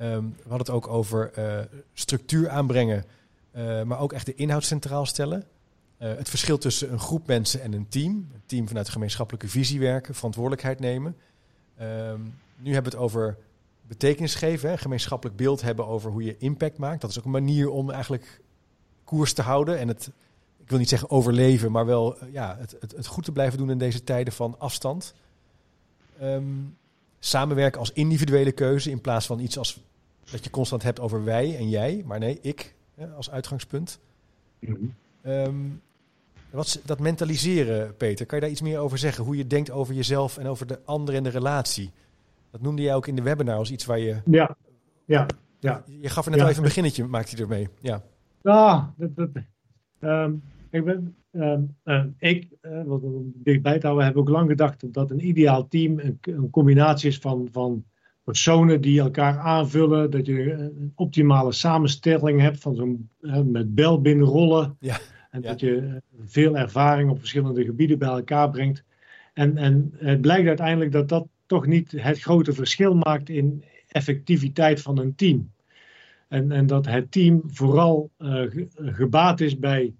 Um, 0.00 0.34
we 0.36 0.48
hadden 0.48 0.66
het 0.66 0.70
ook 0.70 0.88
over 0.88 1.30
uh, 1.38 1.58
structuur 1.94 2.48
aanbrengen, 2.48 3.04
maar 3.84 4.00
ook 4.00 4.12
echt 4.12 4.26
de 4.26 4.34
inhoud 4.34 4.64
centraal 4.64 5.06
stellen. 5.06 5.44
Het 5.98 6.28
verschil 6.28 6.58
tussen 6.58 6.92
een 6.92 7.00
groep 7.00 7.26
mensen 7.26 7.62
en 7.62 7.72
een 7.72 7.88
team. 7.88 8.12
Een 8.12 8.42
team 8.46 8.68
vanuit 8.68 8.86
de 8.86 8.92
gemeenschappelijke 8.92 9.48
visie 9.48 9.80
werken, 9.80 10.14
verantwoordelijkheid 10.14 10.80
nemen. 10.80 11.16
Um, 11.80 12.34
nu 12.56 12.72
hebben 12.72 12.92
we 12.92 12.98
het 12.98 13.06
over 13.06 13.36
betekenis 13.82 14.34
geven, 14.34 14.70
hè, 14.70 14.78
gemeenschappelijk 14.78 15.36
beeld 15.36 15.62
hebben 15.62 15.86
over 15.86 16.10
hoe 16.10 16.24
je 16.24 16.36
impact 16.38 16.78
maakt. 16.78 17.00
Dat 17.00 17.10
is 17.10 17.18
ook 17.18 17.24
een 17.24 17.30
manier 17.30 17.70
om 17.70 17.90
eigenlijk 17.90 18.40
koers 19.04 19.32
te 19.32 19.42
houden 19.42 19.78
en 19.78 19.88
het 19.88 20.10
ik 20.62 20.72
wil 20.72 20.80
niet 20.80 20.88
zeggen 20.88 21.10
overleven, 21.10 21.72
maar 21.72 21.86
wel 21.86 22.24
ja, 22.32 22.56
het, 22.58 22.76
het, 22.80 22.92
het 22.92 23.06
goed 23.06 23.24
te 23.24 23.32
blijven 23.32 23.58
doen 23.58 23.70
in 23.70 23.78
deze 23.78 24.04
tijden 24.04 24.32
van 24.32 24.58
afstand. 24.58 25.14
Um, 26.22 26.76
samenwerken 27.18 27.80
als 27.80 27.92
individuele 27.92 28.52
keuze 28.52 28.90
in 28.90 29.00
plaats 29.00 29.26
van 29.26 29.38
iets 29.38 29.58
als 29.58 29.80
dat 30.30 30.44
je 30.44 30.50
constant 30.50 30.82
hebt 30.82 31.00
over 31.00 31.24
wij 31.24 31.56
en 31.56 31.68
jij, 31.68 32.02
maar 32.06 32.18
nee, 32.18 32.38
ik 32.40 32.74
hè, 32.94 33.06
als 33.06 33.30
uitgangspunt. 33.30 33.98
Mm 34.58 34.94
um, 35.26 35.82
wat, 36.50 36.80
dat 36.84 37.00
mentaliseren, 37.00 37.96
Peter, 37.96 38.26
kan 38.26 38.38
je 38.38 38.44
daar 38.44 38.52
iets 38.52 38.62
meer 38.62 38.78
over 38.78 38.98
zeggen? 38.98 39.24
Hoe 39.24 39.36
je 39.36 39.46
denkt 39.46 39.70
over 39.70 39.94
jezelf 39.94 40.38
en 40.38 40.46
over 40.46 40.66
de 40.66 40.78
ander 40.84 41.14
en 41.14 41.22
de 41.22 41.28
relatie. 41.28 41.90
Dat 42.50 42.60
noemde 42.60 42.82
jij 42.82 42.94
ook 42.94 43.06
in 43.06 43.16
de 43.16 43.22
webinar 43.22 43.56
als 43.56 43.70
iets 43.70 43.84
waar 43.84 43.98
je. 43.98 44.16
Ja, 44.24 44.56
ja, 45.04 45.26
ja. 45.58 45.84
Je 46.00 46.08
gaf 46.08 46.24
er 46.24 46.30
net 46.30 46.38
ja. 46.38 46.44
al 46.44 46.50
even 46.50 46.62
een 46.62 46.68
beginnetje, 46.68 47.04
maakte 47.04 47.34
hij 47.34 47.44
ermee. 47.44 47.68
Ja, 47.80 48.02
ja 48.42 48.94
dat, 48.96 49.16
dat, 49.16 49.28
um, 50.00 50.42
ik 50.70 50.84
ben, 50.84 51.14
uh, 51.32 51.58
uh, 51.84 52.04
ik, 52.18 52.48
uh, 52.62 52.82
wat 52.84 53.00
dichtbij 53.34 53.78
te 53.78 53.86
houden, 53.86 54.06
heb 54.06 54.16
ook 54.16 54.28
lang 54.28 54.48
gedacht 54.48 54.92
dat 54.92 55.10
een 55.10 55.26
ideaal 55.26 55.68
team 55.68 55.98
een, 55.98 56.18
een, 56.20 56.50
combinatie 56.50 57.08
is 57.08 57.18
van, 57.18 57.48
van 57.52 57.84
personen 58.24 58.80
die 58.80 59.00
elkaar 59.00 59.38
aanvullen. 59.38 60.10
Dat 60.10 60.26
je 60.26 60.52
een 60.52 60.92
optimale 60.94 61.52
samenstelling 61.52 62.40
hebt 62.40 62.60
van 62.60 62.74
zo'n 62.74 63.08
met 63.44 63.74
bel 63.74 64.00
binnenrollen. 64.00 64.76
Ja. 64.80 64.98
En 65.36 65.42
ja. 65.42 65.48
dat 65.48 65.60
je 65.60 66.02
veel 66.24 66.56
ervaring 66.56 67.10
op 67.10 67.18
verschillende 67.18 67.64
gebieden 67.64 67.98
bij 67.98 68.08
elkaar 68.08 68.50
brengt. 68.50 68.84
En, 69.32 69.56
en 69.56 69.92
het 69.96 70.20
blijkt 70.20 70.48
uiteindelijk 70.48 70.92
dat 70.92 71.08
dat 71.08 71.26
toch 71.46 71.66
niet 71.66 71.92
het 71.96 72.20
grote 72.20 72.52
verschil 72.52 72.94
maakt 72.94 73.28
in 73.28 73.64
effectiviteit 73.88 74.82
van 74.82 74.98
een 74.98 75.14
team. 75.14 75.50
En, 76.28 76.52
en 76.52 76.66
dat 76.66 76.86
het 76.86 77.12
team 77.12 77.42
vooral 77.46 78.10
gebaat 78.76 79.40
is 79.40 79.58
bij 79.58 79.94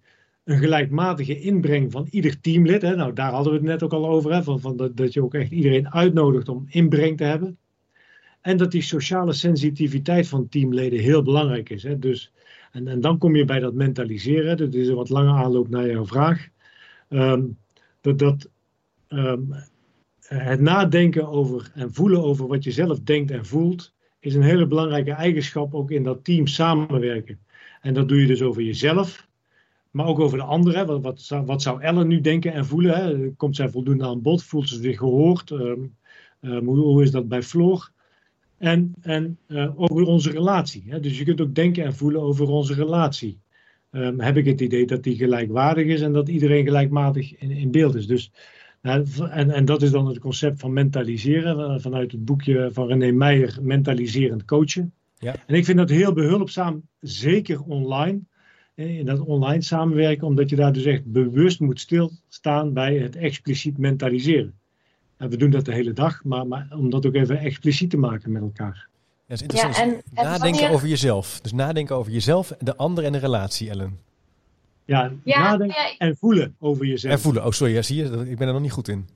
een 0.44 0.58
gelijkmatige 0.58 1.40
inbreng 1.40 1.92
van 1.92 2.06
ieder 2.10 2.40
teamlid. 2.40 2.82
Hè. 2.82 2.96
Nou, 2.96 3.12
daar 3.12 3.32
hadden 3.32 3.52
we 3.52 3.58
het 3.58 3.66
net 3.66 3.82
ook 3.82 3.92
al 3.92 4.08
over, 4.08 4.32
hè, 4.32 4.42
van, 4.42 4.60
van 4.60 4.76
dat, 4.76 4.96
dat 4.96 5.12
je 5.12 5.22
ook 5.22 5.34
echt 5.34 5.50
iedereen 5.50 5.92
uitnodigt 5.92 6.48
om 6.48 6.64
inbreng 6.68 7.16
te 7.16 7.24
hebben. 7.24 7.58
En 8.40 8.56
dat 8.56 8.70
die 8.70 8.82
sociale 8.82 9.32
sensitiviteit 9.32 10.28
van 10.28 10.48
teamleden 10.48 10.98
heel 10.98 11.22
belangrijk 11.22 11.70
is. 11.70 11.82
Hè. 11.82 11.98
Dus, 11.98 12.32
en, 12.84 13.00
dan 13.00 13.18
kom 13.18 13.36
je 13.36 13.44
bij 13.44 13.60
dat 13.60 13.74
mentaliseren. 13.74 14.56
Dat 14.56 14.74
is 14.74 14.88
een 14.88 14.94
wat 14.94 15.08
lange 15.08 15.32
aanloop 15.32 15.68
naar 15.68 15.90
jouw 15.90 16.06
vraag. 16.06 16.48
Um, 17.08 17.58
dat 18.00 18.18
dat 18.18 18.48
um, 19.08 19.54
het 20.20 20.60
nadenken 20.60 21.28
over 21.28 21.70
en 21.74 21.94
voelen 21.94 22.22
over 22.22 22.46
wat 22.46 22.64
je 22.64 22.70
zelf 22.70 23.00
denkt 23.00 23.30
en 23.30 23.46
voelt, 23.46 23.94
is 24.20 24.34
een 24.34 24.42
hele 24.42 24.66
belangrijke 24.66 25.12
eigenschap 25.12 25.74
ook 25.74 25.90
in 25.90 26.02
dat 26.02 26.24
team 26.24 26.46
samenwerken. 26.46 27.38
En 27.80 27.94
dat 27.94 28.08
doe 28.08 28.20
je 28.20 28.26
dus 28.26 28.42
over 28.42 28.62
jezelf, 28.62 29.28
maar 29.90 30.06
ook 30.06 30.18
over 30.18 30.38
de 30.38 30.44
anderen. 30.44 30.86
Wat, 31.02 31.28
wat, 31.44 31.62
zou, 31.62 31.82
Ellen 31.82 32.08
nu 32.08 32.20
denken 32.20 32.52
en 32.52 32.66
voelen? 32.66 33.36
Komt 33.36 33.56
zij 33.56 33.68
voldoende 33.68 34.04
aan 34.04 34.22
bod? 34.22 34.44
Voelt 34.44 34.68
ze 34.68 34.80
zich 34.80 34.98
gehoord? 34.98 35.50
Um, 35.50 35.94
hoe, 36.40 36.78
hoe, 36.78 37.02
is 37.02 37.10
dat 37.10 37.28
bij 37.28 37.42
Floor? 37.42 37.90
En, 38.58 38.94
en 39.00 39.38
uh, 39.48 39.80
over 39.80 40.02
onze 40.02 40.30
relatie. 40.30 40.84
Hè? 40.86 41.00
Dus 41.00 41.18
je 41.18 41.24
kunt 41.24 41.40
ook 41.40 41.54
denken 41.54 41.84
en 41.84 41.94
voelen 41.94 42.20
over 42.20 42.48
onze 42.48 42.74
relatie. 42.74 43.38
Um, 43.90 44.20
heb 44.20 44.36
ik 44.36 44.44
het 44.44 44.60
idee 44.60 44.86
dat 44.86 45.02
die 45.02 45.16
gelijkwaardig 45.16 45.86
is 45.86 46.00
en 46.00 46.12
dat 46.12 46.28
iedereen 46.28 46.64
gelijkmatig 46.64 47.36
in, 47.36 47.50
in 47.50 47.70
beeld 47.70 47.94
is. 47.94 48.06
Dus, 48.06 48.32
nou, 48.82 49.06
en, 49.30 49.50
en 49.50 49.64
dat 49.64 49.82
is 49.82 49.90
dan 49.90 50.06
het 50.06 50.18
concept 50.18 50.60
van 50.60 50.72
mentaliseren. 50.72 51.80
Vanuit 51.80 52.12
het 52.12 52.24
boekje 52.24 52.68
van 52.72 52.86
René 52.86 53.10
Meijer, 53.10 53.58
Mentaliserend 53.62 54.44
Coachen. 54.44 54.92
Ja. 55.18 55.34
En 55.46 55.54
ik 55.54 55.64
vind 55.64 55.78
dat 55.78 55.90
heel 55.90 56.12
behulpzaam, 56.12 56.82
zeker 57.00 57.62
online 57.62 58.20
in 58.74 59.06
dat 59.06 59.20
online 59.20 59.62
samenwerken, 59.62 60.26
omdat 60.26 60.50
je 60.50 60.56
daar 60.56 60.72
dus 60.72 60.84
echt 60.84 61.04
bewust 61.04 61.60
moet 61.60 61.80
stilstaan 61.80 62.72
bij 62.72 62.98
het 62.98 63.16
expliciet 63.16 63.78
mentaliseren. 63.78 64.54
En 65.16 65.28
we 65.28 65.36
doen 65.36 65.50
dat 65.50 65.64
de 65.64 65.72
hele 65.72 65.92
dag, 65.92 66.24
maar, 66.24 66.46
maar 66.46 66.68
om 66.70 66.90
dat 66.90 67.06
ook 67.06 67.14
even 67.14 67.38
expliciet 67.38 67.90
te 67.90 67.96
maken 67.96 68.32
met 68.32 68.42
elkaar. 68.42 68.88
Ja, 69.26 69.34
is 69.34 69.42
interessant. 69.42 69.76
Ja, 69.76 69.82
en, 69.82 70.02
nadenken 70.14 70.66
en 70.66 70.70
over 70.70 70.88
jezelf. 70.88 71.40
Dus 71.40 71.52
nadenken 71.52 71.96
over 71.96 72.12
jezelf, 72.12 72.54
de 72.58 72.76
ander 72.76 73.04
en 73.04 73.12
de 73.12 73.18
relatie, 73.18 73.70
Ellen. 73.70 73.98
Ja, 74.84 75.12
ja 75.24 75.40
nadenken 75.40 75.82
ja, 75.82 75.96
en 75.98 76.16
voelen 76.16 76.56
over 76.58 76.86
jezelf. 76.86 77.14
En 77.14 77.20
voelen. 77.20 77.44
Oh, 77.44 77.50
sorry, 77.50 77.74
ja, 77.74 77.82
zie 77.82 77.96
je, 77.96 78.30
ik 78.30 78.38
ben 78.38 78.46
er 78.46 78.52
nog 78.52 78.62
niet 78.62 78.72
goed 78.72 78.88
in. 78.88 79.08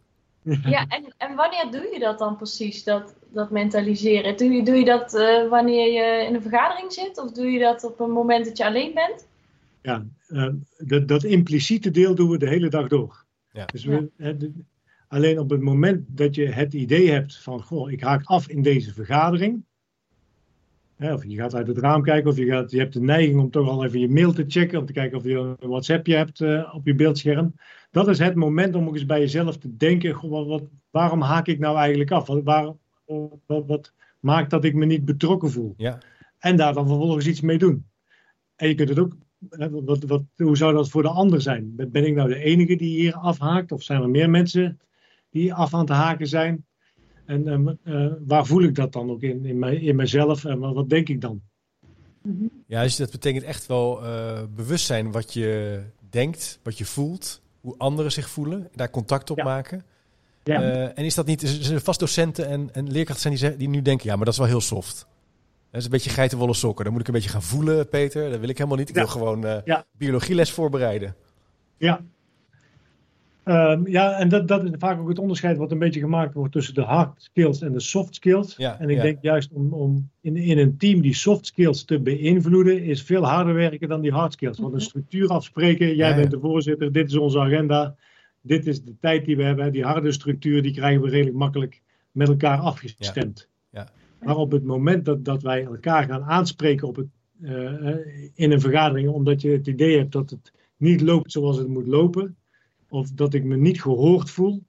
Ja, 0.64 0.86
en, 0.88 1.14
en 1.16 1.34
wanneer 1.36 1.68
doe 1.70 1.90
je 1.92 1.98
dat 1.98 2.18
dan 2.18 2.36
precies, 2.36 2.84
dat, 2.84 3.14
dat 3.32 3.50
mentaliseren? 3.50 4.36
Doe 4.36 4.50
je, 4.52 4.62
doe 4.62 4.74
je 4.74 4.84
dat 4.84 5.14
uh, 5.14 5.48
wanneer 5.48 5.92
je 5.92 6.26
in 6.26 6.34
een 6.34 6.42
vergadering 6.42 6.92
zit? 6.92 7.22
Of 7.22 7.32
doe 7.32 7.46
je 7.46 7.58
dat 7.58 7.84
op 7.84 8.00
een 8.00 8.10
moment 8.10 8.44
dat 8.44 8.56
je 8.56 8.66
alleen 8.66 8.94
bent? 8.94 9.28
ja, 9.82 10.04
uh, 10.28 10.48
dat, 10.78 11.08
dat, 11.08 11.24
impliciete 11.24 11.90
deel 11.90 12.14
doen 12.14 12.30
we 12.30 12.38
de 12.38 12.48
hele 12.48 12.68
dag 12.68 12.88
door. 12.88 13.24
Ja. 13.52 13.66
Dus 13.66 13.84
we, 13.84 14.10
ja. 14.16 14.34
Alleen 15.10 15.38
op 15.38 15.50
het 15.50 15.60
moment 15.60 16.04
dat 16.08 16.34
je 16.34 16.46
het 16.46 16.74
idee 16.74 17.10
hebt 17.10 17.42
van, 17.42 17.62
goh, 17.62 17.90
ik 17.90 18.00
haak 18.00 18.24
af 18.24 18.48
in 18.48 18.62
deze 18.62 18.92
vergadering. 18.92 19.64
Hè, 20.96 21.12
of 21.14 21.24
je 21.24 21.36
gaat 21.36 21.54
uit 21.54 21.66
het 21.66 21.78
raam 21.78 22.02
kijken, 22.02 22.30
of 22.30 22.36
je, 22.36 22.46
gaat, 22.46 22.70
je 22.70 22.78
hebt 22.78 22.92
de 22.92 23.00
neiging 23.00 23.40
om 23.40 23.50
toch 23.50 23.68
al 23.68 23.84
even 23.84 24.00
je 24.00 24.08
mail 24.08 24.32
te 24.32 24.44
checken, 24.48 24.78
om 24.78 24.86
te 24.86 24.92
kijken 24.92 25.18
of 25.18 25.24
je 25.24 25.56
een 25.58 25.68
WhatsAppje 25.68 26.16
hebt 26.16 26.40
uh, 26.40 26.74
op 26.74 26.86
je 26.86 26.94
beeldscherm. 26.94 27.54
Dat 27.90 28.08
is 28.08 28.18
het 28.18 28.34
moment 28.34 28.74
om 28.74 28.86
ook 28.86 28.94
eens 28.94 29.06
bij 29.06 29.20
jezelf 29.20 29.56
te 29.56 29.76
denken, 29.76 30.14
goh, 30.14 30.30
wat, 30.30 30.46
wat, 30.46 30.62
waarom 30.90 31.20
haak 31.20 31.46
ik 31.46 31.58
nou 31.58 31.76
eigenlijk 31.76 32.10
af? 32.10 32.26
Wat, 32.26 32.42
waar, 32.42 32.72
wat, 33.46 33.66
wat, 33.66 33.92
maakt 34.20 34.50
dat 34.50 34.64
ik 34.64 34.74
me 34.74 34.84
niet 34.84 35.04
betrokken 35.04 35.50
voel? 35.50 35.74
Ja. 35.76 35.98
En 36.38 36.56
daar 36.56 36.72
dan 36.72 36.86
vervolgens 36.86 37.26
iets 37.26 37.40
mee 37.40 37.58
doen. 37.58 37.86
En 38.56 38.68
je 38.68 38.74
kunt 38.74 38.88
het 38.88 38.98
ook 38.98 39.16
wat, 39.84 40.02
wat, 40.02 40.22
hoe 40.36 40.56
zou 40.56 40.74
dat 40.74 40.90
voor 40.90 41.02
de 41.02 41.08
ander 41.08 41.40
zijn? 41.40 41.72
Ben 41.76 42.06
ik 42.06 42.14
nou 42.14 42.28
de 42.28 42.42
enige 42.42 42.76
die 42.76 42.98
hier 43.00 43.14
afhaakt? 43.14 43.72
Of 43.72 43.82
zijn 43.82 44.02
er 44.02 44.10
meer 44.10 44.30
mensen 44.30 44.78
die 45.30 45.54
af 45.54 45.74
aan 45.74 45.80
het 45.80 45.88
haken 45.88 46.26
zijn? 46.26 46.64
En 47.26 47.78
uh, 47.84 48.12
waar 48.26 48.46
voel 48.46 48.62
ik 48.62 48.74
dat 48.74 48.92
dan 48.92 49.10
ook 49.10 49.22
in, 49.22 49.44
in, 49.44 49.58
mij, 49.58 49.76
in 49.76 49.96
mezelf? 49.96 50.44
En 50.44 50.58
wat 50.58 50.88
denk 50.88 51.08
ik 51.08 51.20
dan? 51.20 51.40
Ja, 52.66 52.82
dus 52.82 52.96
dat 52.96 53.10
betekent 53.10 53.44
echt 53.44 53.66
wel 53.66 54.04
uh, 54.04 54.42
bewustzijn 54.54 55.12
wat 55.12 55.32
je 55.32 55.80
denkt, 56.10 56.58
wat 56.62 56.78
je 56.78 56.84
voelt, 56.84 57.42
hoe 57.60 57.74
anderen 57.78 58.12
zich 58.12 58.28
voelen, 58.30 58.68
daar 58.74 58.90
contact 58.90 59.30
op 59.30 59.36
Ja. 59.36 59.44
maken. 59.44 59.82
Ja. 60.44 60.62
Eh, 60.62 60.98
en 60.98 61.04
is 61.04 61.14
dat 61.14 61.26
niet, 61.26 61.42
er 61.42 61.48
zullen 61.48 61.82
vast 61.82 62.00
docenten 62.00 62.46
en, 62.46 62.68
en 62.72 62.90
leerkrachten 62.90 63.38
zijn 63.38 63.56
die, 63.56 63.68
nu 63.68 63.82
denken, 63.82 64.08
ja, 64.08 64.16
maar 64.16 64.24
dat 64.24 64.34
is 64.34 64.40
wel 64.40 64.48
heel 64.48 64.60
soft. 64.60 65.06
Dat 65.70 65.80
is 65.80 65.84
een 65.84 65.90
beetje 65.90 66.10
geitenwolle 66.10 66.54
sokken. 66.54 66.84
Dan 66.84 66.92
moet 66.92 67.02
ik 67.02 67.08
een 67.08 67.14
beetje 67.14 67.28
gaan 67.30 67.42
voelen, 67.42 67.88
Peter. 67.88 68.30
Dat 68.30 68.40
wil 68.40 68.48
ik 68.48 68.56
helemaal 68.56 68.78
niet. 68.78 68.88
Ik 68.88 68.94
Ja. 68.94 69.00
wil 69.00 69.10
gewoon 69.10 69.44
eh, 69.46 69.58
Ja. 69.64 69.84
biologieles 69.92 70.50
voorbereiden. 70.50 71.14
Ja. 71.76 72.00
Ehm, 73.50 73.86
ja, 73.86 74.18
en 74.18 74.28
dat, 74.28 74.48
dat 74.48 74.64
is 74.64 74.70
vaak 74.78 75.00
ook 75.00 75.08
het 75.08 75.18
onderscheid 75.18 75.56
wat 75.56 75.70
een 75.70 75.78
beetje 75.78 76.00
gemaakt 76.00 76.34
wordt 76.34 76.52
tussen 76.52 76.74
de 76.74 76.82
hard 76.82 77.22
skills 77.22 77.60
en 77.60 77.72
de 77.72 77.80
soft 77.80 78.14
skills. 78.14 78.56
Ja, 78.56 78.80
en 78.80 78.88
ik 78.88 78.96
ja. 78.96 79.02
denk 79.02 79.18
juist 79.22 79.52
om, 79.52 79.72
om 79.72 80.10
in, 80.20 80.36
in 80.36 80.58
een 80.58 80.76
team 80.76 81.00
die 81.00 81.14
soft 81.14 81.46
skills 81.46 81.84
te 81.84 82.00
beïnvloeden, 82.00 82.82
is 82.82 83.02
veel 83.02 83.24
harder 83.24 83.54
werken 83.54 83.88
dan 83.88 84.00
die 84.00 84.12
hard 84.12 84.32
skills. 84.32 84.58
Want 84.58 84.74
een 84.74 84.80
structuur 84.80 85.28
afspreken, 85.28 85.86
jij 85.86 85.96
Ja, 85.96 86.08
ja. 86.08 86.14
bent 86.14 86.30
de 86.30 86.40
voorzitter, 86.40 86.92
dit 86.92 87.08
is 87.08 87.16
onze 87.16 87.40
agenda, 87.40 87.96
dit 88.40 88.66
is 88.66 88.82
de 88.82 88.94
tijd 89.00 89.24
die 89.24 89.36
we 89.36 89.42
hebben. 89.42 89.72
Die 89.72 89.84
harde 89.84 90.12
structuur, 90.12 90.62
die 90.62 90.72
krijgen 90.72 91.02
we 91.02 91.10
redelijk 91.10 91.36
makkelijk 91.36 91.82
met 92.10 92.28
elkaar 92.28 92.58
afgestemd. 92.58 93.48
Ja. 93.70 93.88
Maar 94.20 94.36
op 94.36 94.52
het 94.52 94.64
moment 94.64 95.04
dat, 95.04 95.24
dat 95.24 95.42
wij 95.42 95.64
elkaar 95.64 96.04
gaan 96.06 96.22
aanspreken 96.22 96.88
op 96.88 96.96
het, 96.96 97.08
eh, 97.42 97.88
eh, 97.88 97.96
in 98.34 98.52
een 98.52 98.60
vergadering, 98.60 99.08
omdat 99.08 99.40
je 99.40 99.50
het 99.50 99.66
idee 99.66 99.98
hebt 99.98 100.12
dat 100.12 100.30
het 100.30 100.52
niet 100.76 101.00
loopt 101.00 101.32
zoals 101.32 101.56
het 101.56 101.68
moet 101.68 101.86
lopen, 101.86 102.34
of 102.90 103.10
dat 103.10 103.34
ik 103.34 103.44
me 103.44 103.56
niet 103.56 103.82
gehoord 103.82 104.30
voel. 104.30 104.62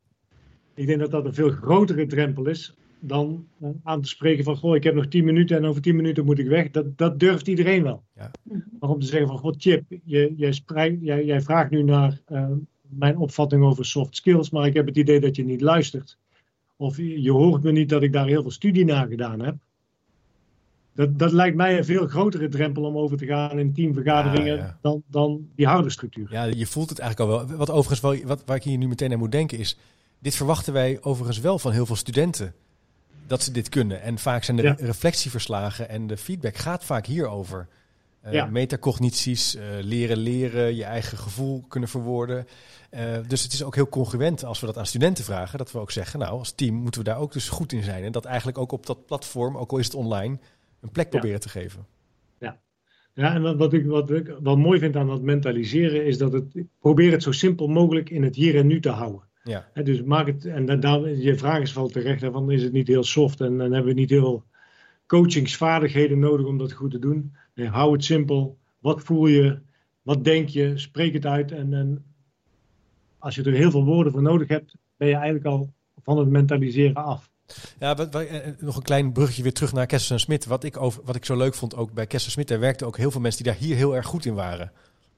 Ik 0.74 0.88
denk 0.88 1.00
dat 1.00 1.12
dat 1.12 1.26
een 1.26 1.34
veel 1.34 1.50
grotere 1.50 2.06
drempel 2.06 2.48
is 2.48 2.76
dan 3.02 3.48
eh, 3.60 3.70
aan 3.84 4.02
te 4.02 4.08
spreken 4.08 4.44
van, 4.44 4.58
goh, 4.58 4.76
ik 4.76 4.84
heb 4.84 4.96
nog 4.96 5.08
10 5.08 5.26
minuten 5.26 5.58
en 5.58 5.66
over 5.66 5.82
10 5.82 5.96
minuten 5.96 6.26
moet 6.26 6.40
ik 6.40 6.48
weg. 6.48 6.72
Dat, 6.72 6.98
dat 6.98 7.20
durft 7.20 7.48
iedereen 7.48 7.84
wel. 7.84 8.04
Ja. 8.16 8.32
Maar 8.80 8.90
om 8.90 9.00
te 9.00 9.06
zeggen 9.06 9.28
van, 9.28 9.38
goh, 9.38 9.54
Chip, 9.58 9.84
je, 10.04 10.34
jij, 10.36 10.98
jij, 11.02 11.26
jij 11.26 11.42
vraagt 11.42 11.72
nu 11.72 11.84
naar 11.84 12.22
eh, 12.26 12.52
mijn 12.82 13.18
opvatting 13.18 13.64
over 13.64 13.86
soft 13.86 14.16
skills, 14.16 14.50
maar 14.50 14.66
ik 14.66 14.74
heb 14.74 14.86
het 14.86 14.98
idee 14.98 15.20
dat 15.20 15.36
je 15.36 15.44
niet 15.44 15.62
luistert. 15.62 16.18
Of 16.76 16.98
je, 16.98 17.22
je 17.22 17.32
hoort 17.32 17.64
me 17.64 17.72
niet 17.72 17.90
dat 17.90 18.04
ik 18.04 18.14
daar 18.14 18.28
heel 18.28 18.42
veel 18.42 18.52
studie 18.52 18.86
naar 18.86 19.08
gedaan 19.08 19.40
heb. 19.40 19.56
Dat, 21.02 21.20
dat 21.20 21.32
lijkt 21.32 21.56
mij 21.56 21.78
een 21.78 21.86
veel 21.86 22.08
grotere 22.08 22.48
drempel 22.50 22.84
om 22.84 22.98
over 22.98 23.18
te 23.18 23.26
gaan 23.26 23.60
in 23.60 23.74
teamvergaderingen 23.74 24.56
Ja, 24.56 24.64
ja. 24.64 24.78
Dan, 24.82 25.04
dan 25.08 25.48
die 25.56 25.68
harde 25.68 25.90
structuur. 25.90 26.28
Ja, 26.32 26.44
je 26.44 26.66
voelt 26.66 26.90
het 26.90 27.00
eigenlijk 27.00 27.32
al 27.32 27.38
wel. 27.48 27.58
Wat 27.58 27.70
overigens 27.70 28.00
wel, 28.00 28.28
wat, 28.28 28.44
waar 28.46 28.56
ik 28.56 28.64
hier 28.64 28.78
nu 28.78 28.88
meteen 28.88 29.12
aan 29.12 29.20
moet 29.20 29.32
denken 29.32 29.58
is, 29.58 29.78
dit 30.20 30.36
verwachten 30.36 30.74
wij 30.74 30.98
overigens 31.02 31.40
wel 31.40 31.60
van 31.60 31.72
heel 31.72 31.86
veel 31.86 31.96
studenten. 31.96 32.54
Dat 33.28 33.44
ze 33.44 33.52
dit 33.52 33.70
kunnen. 33.70 34.02
En 34.02 34.18
vaak 34.18 34.44
zijn 34.44 34.58
de 34.58 34.64
Ja. 34.64 34.76
reflectieverslagen 34.80 35.90
en 35.90 36.08
de 36.08 36.18
feedback 36.18 36.58
gaat 36.58 36.84
vaak 36.84 37.06
hierover. 37.06 37.68
Ja. 38.32 38.46
Metacognities, 38.46 39.56
eh, 39.56 39.64
leren 39.80 40.18
leren, 40.18 40.76
je 40.76 40.84
eigen 40.84 41.18
gevoel 41.18 41.66
kunnen 41.68 41.90
verwoorden. 41.90 42.48
Eh, 42.90 43.04
dus 43.28 43.44
het 43.44 43.54
is 43.54 43.64
ook 43.64 43.76
heel 43.76 43.90
congruent 43.90 44.46
als 44.46 44.60
we 44.60 44.66
dat 44.66 44.78
aan 44.78 44.86
studenten 44.86 45.24
vragen. 45.24 45.58
Dat 45.58 45.72
we 45.72 45.80
ook 45.80 45.92
zeggen, 45.92 46.20
nou 46.20 46.38
als 46.40 46.52
team 46.52 46.76
moeten 46.76 47.02
we 47.04 47.10
daar 47.10 47.18
ook 47.20 47.34
dus 47.34 47.50
goed 47.50 47.72
in 47.74 47.84
zijn. 47.84 48.04
En 48.04 48.12
dat 48.12 48.26
eigenlijk 48.26 48.58
ook 48.58 48.72
op 48.72 48.86
dat 48.86 49.06
platform, 49.06 49.58
ook 49.58 49.72
al 49.72 49.78
is 49.78 49.86
het 49.86 49.96
online, 49.96 50.40
een 50.82 50.91
plek 50.91 51.06
Ja. 51.06 51.12
proberen 51.12 51.39
te 51.39 51.50
geven. 51.50 51.86
Ja, 53.13 53.34
en 53.34 53.41
wat, 53.41 53.58
wat 53.58 53.74
ik, 53.74 53.86
wat 53.86 54.12
ik 54.12 54.36
wel 54.44 54.58
mooi 54.58 54.80
vind 54.80 54.96
aan 54.96 55.08
dat 55.08 55.22
mentaliseren 55.22 56.06
is 56.06 56.17
dat 56.17 56.34
het, 56.34 56.46
probeer 56.80 57.12
het 57.12 57.24
zo 57.24 57.32
simpel 57.32 57.67
mogelijk 57.67 58.10
in 58.10 58.24
het 58.24 58.36
hier 58.36 58.56
en 58.56 58.67
nu 58.67 58.80
te 58.80 58.89
houden. 58.89 59.22
Ja, 59.44 59.70
dus 59.84 60.04
maak 60.04 60.28
het, 60.28 60.46
en 60.46 60.65
dan, 60.65 60.80
dan- 60.80 61.20
je 61.22 61.36
vraag 61.38 61.62
is 61.62 61.74
wel 61.74 61.88
terecht, 61.88 62.24
van 62.32 62.52
is 62.52 62.63
het 62.63 62.72
niet 62.72 62.88
heel 62.88 63.04
soft 63.04 63.41
en 63.41 63.58
dan 63.58 63.72
hebben 63.72 63.94
we 63.94 64.00
niet 64.00 64.10
heel 64.10 64.22
veel 64.22 64.44
coachingsvaardigheden 65.08 66.20
nodig 66.20 66.46
om 66.46 66.58
dat 66.58 66.72
goed 66.72 66.91
te 66.91 67.00
doen. 67.00 67.36
Nee, 67.56 67.67
hou 67.67 67.91
het 67.94 68.04
simpel. 68.04 68.58
Wat 68.80 69.02
voel 69.04 69.28
je? 69.28 69.60
Wat 70.02 70.24
denk 70.24 70.50
je? 70.50 70.78
Spreek 70.78 71.13
het 71.13 71.26
uit. 71.26 71.52
En, 71.52 71.74
en 71.74 72.04
als 73.17 73.36
je 73.36 73.44
er 73.44 73.54
heel 73.54 73.72
veel 73.72 73.86
woorden 73.86 74.12
voor 74.13 74.22
nodig 74.22 74.48
hebt, 74.48 74.76
ben 74.98 75.08
je 75.08 75.13
eigenlijk 75.15 75.46
al 75.46 75.74
van 76.04 76.17
het 76.17 76.30
mentaliseren 76.30 76.96
af. 76.96 77.31
Ja, 77.80 77.96
wat, 77.96 78.14
wat- 78.14 78.24
eh, 78.26 78.40
nog 78.60 78.76
een 78.76 78.82
klein 78.82 79.12
bruggetje 79.12 79.44
weer 79.44 79.54
terug 79.54 79.74
naar 79.74 79.86
Kessels 79.86 80.12
en 80.12 80.20
Smit. 80.20 80.46
Wat 80.46 80.64
ik, 80.64 80.78
over, 80.78 81.02
wat 81.06 81.16
ik 81.16 81.26
zo 81.26 81.36
leuk 81.38 81.54
vond 81.56 81.76
ook 81.76 81.92
bij 81.94 82.08
Kessels 82.08 82.34
Smit, 82.34 82.48
daar 82.48 82.60
werkten 82.60 82.88
ook 82.88 82.98
heel 82.98 83.12
veel 83.12 83.22
mensen 83.22 83.44
die 83.44 83.52
daar 83.52 83.62
hier 83.62 83.76
heel 83.76 83.96
erg 83.96 84.06
goed 84.06 84.26
in 84.26 84.34
waren. 84.34 84.72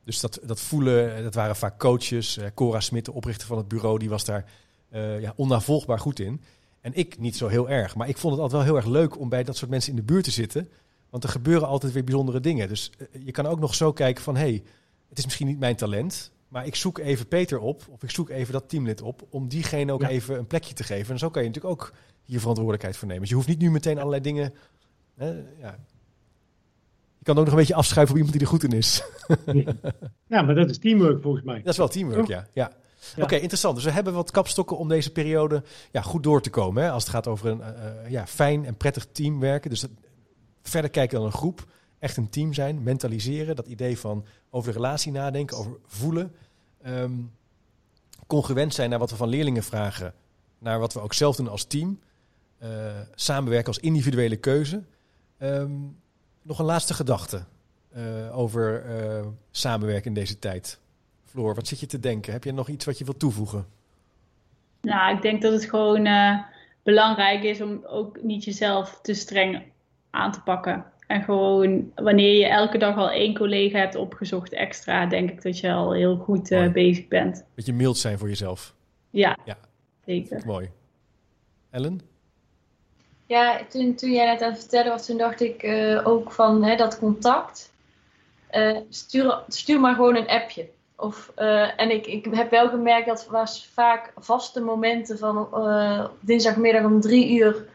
Dus 0.05 0.19
dat, 0.19 0.39
dat 0.43 0.59
voelen, 0.59 1.15
eh, 1.15 1.23
dat 1.23 1.33
waren 1.33 1.55
vaak 1.55 1.79
coaches. 1.79 2.37
Eh, 2.37 2.45
Cora 2.53 2.79
Smit, 2.79 3.05
de 3.05 3.13
oprichter 3.13 3.47
van 3.47 3.57
het 3.57 3.67
bureau, 3.67 3.99
die 3.99 4.09
was 4.09 4.25
daar 4.25 4.45
eh, 4.89 5.19
ja, 5.21 5.33
onnavolgbaar 5.35 5.99
goed 5.99 6.19
in. 6.19 6.41
En 6.81 6.93
ik 6.93 7.19
niet 7.19 7.35
zo 7.37 7.47
heel 7.47 7.69
erg. 7.69 7.95
Maar 7.95 8.07
ik 8.09 8.17
vond 8.17 8.33
het 8.33 8.41
altijd 8.41 8.61
wel 8.63 8.71
heel 8.71 8.81
erg 8.81 8.91
leuk 8.91 9.19
om 9.19 9.29
bij 9.29 9.43
dat 9.43 9.57
soort 9.57 9.71
mensen 9.71 9.89
in 9.89 9.95
de 9.95 10.03
buurt 10.03 10.23
te 10.23 10.31
zitten. 10.31 10.69
Want 11.09 11.23
er 11.23 11.29
gebeuren 11.29 11.67
altijd 11.67 11.93
weer 11.93 12.03
bijzondere 12.03 12.39
dingen. 12.39 12.67
Dus 12.67 12.91
eh, 12.97 13.25
je 13.25 13.31
kan 13.31 13.45
ook 13.45 13.59
nog 13.59 13.75
zo 13.75 13.93
kijken 13.93 14.23
van... 14.23 14.35
hé, 14.35 14.41
hey, 14.41 14.63
het 15.09 15.17
is 15.17 15.23
misschien 15.25 15.47
niet 15.47 15.59
mijn 15.59 15.75
talent... 15.75 16.31
maar 16.47 16.65
ik 16.65 16.75
zoek 16.75 16.97
even 16.97 17.27
Peter 17.27 17.59
op... 17.59 17.83
of 17.89 18.03
ik 18.03 18.09
zoek 18.11 18.29
even 18.29 18.53
dat 18.53 18.69
teamlid 18.69 19.01
op... 19.01 19.21
om 19.29 19.47
diegene 19.47 19.91
ook 19.93 20.01
Ja. 20.01 20.07
even 20.07 20.37
een 20.37 20.47
plekje 20.47 20.73
te 20.73 20.83
geven. 20.83 21.13
En 21.13 21.19
zo 21.19 21.29
kan 21.29 21.41
je 21.43 21.47
natuurlijk 21.47 21.81
ook 21.81 21.93
hier 22.23 22.39
verantwoordelijkheid 22.39 22.97
voor 22.97 23.07
nemen. 23.07 23.21
Dus 23.21 23.29
je 23.29 23.35
hoeft 23.35 23.47
niet 23.47 23.59
nu 23.59 23.71
meteen 23.71 23.97
allerlei 23.97 24.21
dingen... 24.21 24.53
Hè, 25.15 25.27
ja. 25.59 25.77
Je 27.17 27.29
kan 27.29 27.37
ook 27.37 27.43
nog 27.43 27.53
een 27.53 27.59
beetje 27.59 27.75
afschuiven 27.75 28.15
op 28.15 28.21
iemand 28.21 28.39
die 28.39 28.47
er 28.47 28.53
goed 28.53 28.63
in 28.63 28.77
is. 28.77 29.03
Ja, 30.27 30.41
maar 30.41 30.55
dat 30.55 30.69
is 30.69 30.77
teamwork 30.77 31.21
volgens 31.21 31.43
mij. 31.43 31.57
Dat 31.57 31.71
is 31.71 31.77
wel 31.77 31.87
teamwork, 31.87 32.27
ja. 32.27 32.47
ja. 32.53 32.71
Ja. 33.15 33.23
Oké, 33.23 33.35
interessant. 33.35 33.75
Dus 33.75 33.83
we 33.83 33.91
hebben 33.91 34.13
wat 34.13 34.31
kapstokken 34.31 34.77
om 34.77 34.87
deze 34.87 35.11
periode 35.11 35.63
ja, 35.91 36.01
goed 36.01 36.23
door 36.23 36.41
te 36.41 36.49
komen. 36.49 36.83
Hè? 36.83 36.91
Als 36.91 37.03
het 37.03 37.11
gaat 37.11 37.27
over 37.27 37.47
een 37.49 37.61
eh, 37.61 37.87
eh, 37.87 38.09
ja, 38.11 38.27
fijn 38.27 38.65
en 38.65 38.75
prettig 38.77 39.07
teamwerken. 39.11 39.69
Dus 39.69 39.79
dat- 39.79 39.89
verder 40.61 40.89
kijken 40.89 41.17
dan 41.17 41.25
een 41.25 41.31
groep. 41.31 41.65
Echt 41.99 42.17
een 42.17 42.29
team 42.29 42.53
zijn, 42.53 42.83
mentaliseren. 42.83 43.55
Dat 43.55 43.67
idee 43.67 43.99
van 43.99 44.25
over 44.49 44.71
de 44.71 44.77
relatie 44.77 45.11
nadenken, 45.11 45.57
over 45.57 45.71
voelen. 45.85 46.31
Ehm, 46.81 47.11
congruent 48.27 48.73
zijn 48.73 48.89
naar 48.89 48.99
wat 48.99 49.09
we 49.09 49.15
van 49.15 49.29
leerlingen 49.29 49.63
vragen. 49.63 50.13
Naar 50.59 50.79
wat 50.79 50.93
we 50.93 50.99
ook 50.99 51.13
zelf 51.13 51.35
doen 51.35 51.47
als 51.47 51.63
team. 51.63 51.99
Eh, 52.63 52.69
samenwerken 53.15 53.67
als 53.67 53.79
individuele 53.79 54.35
keuze. 54.35 54.83
Ehm, 55.37 55.71
nog 56.41 56.59
een 56.59 56.65
laatste 56.65 56.93
gedachte 56.93 57.43
eh, 57.91 58.37
over 58.37 58.85
eh, 58.85 59.25
samenwerken 59.51 60.05
in 60.05 60.13
deze 60.13 60.39
tijd. 60.39 60.79
Floor, 61.25 61.55
wat 61.55 61.67
zit 61.67 61.79
je 61.79 61.85
te 61.85 61.99
denken? 61.99 62.33
Heb 62.33 62.43
je 62.43 62.51
nog 62.53 62.67
iets 62.67 62.85
wat 62.85 62.97
je 62.97 63.03
wilt 63.03 63.19
toevoegen? 63.19 63.65
Nou, 64.81 65.15
ik 65.15 65.21
denk 65.21 65.41
dat 65.41 65.53
het 65.53 65.69
gewoon 65.69 66.07
belangrijk 66.83 67.43
is 67.43 67.61
om 67.61 67.83
ook 67.85 68.21
niet 68.21 68.43
jezelf 68.43 68.99
te 69.01 69.13
streng 69.13 69.63
aan 70.09 70.31
te 70.31 70.41
pakken. 70.41 70.85
En 71.07 71.23
gewoon 71.23 71.91
wanneer 71.95 72.37
je 72.37 72.47
elke 72.47 72.77
dag 72.77 72.95
al 72.97 73.11
één 73.11 73.35
collega 73.35 73.77
hebt 73.77 73.95
opgezocht 73.95 74.53
extra, 74.53 75.05
denk 75.05 75.29
ik 75.29 75.41
dat 75.41 75.59
je 75.59 75.71
al 75.71 75.93
heel 75.93 76.17
goed 76.17 76.49
bezig 76.73 77.07
bent. 77.07 77.45
Beetje 77.55 77.73
mild 77.73 77.97
zijn 77.97 78.17
voor 78.17 78.27
jezelf. 78.27 78.75
Ja, 79.09 79.37
Ja. 79.45 79.57
zeker. 80.05 80.41
Mooi. 80.45 80.69
Ellen? 81.69 82.12
Ja, 83.25 83.61
toen, 83.69 83.95
toen 83.95 84.11
jij 84.11 84.25
net 84.25 84.41
aan 84.41 84.51
het 84.51 84.59
vertellen 84.59 84.91
was, 84.91 85.05
toen 85.05 85.17
dacht 85.17 85.41
ik 85.41 85.63
eh, 85.63 86.07
ook 86.07 86.31
van 86.31 86.63
hè, 86.63 86.75
dat 86.75 86.99
contact. 86.99 87.71
Eh, 88.47 88.77
stuur, 88.89 89.43
stuur 89.47 89.79
maar 89.79 89.95
gewoon 89.95 90.15
een 90.15 90.27
appje. 90.27 90.69
Of, 90.95 91.31
eh, 91.35 91.79
en 91.79 91.91
ik, 91.91 92.07
ik 92.07 92.27
heb 92.31 92.49
wel 92.49 92.69
gemerkt 92.69 93.07
dat 93.07 93.27
was 93.27 93.69
vaak 93.73 94.13
vaste 94.17 94.61
momenten 94.61 95.17
van 95.17 95.47
dinsdagmiddag 96.19 96.83
om 96.83 97.01
drie 97.01 97.39
uur 97.39 97.65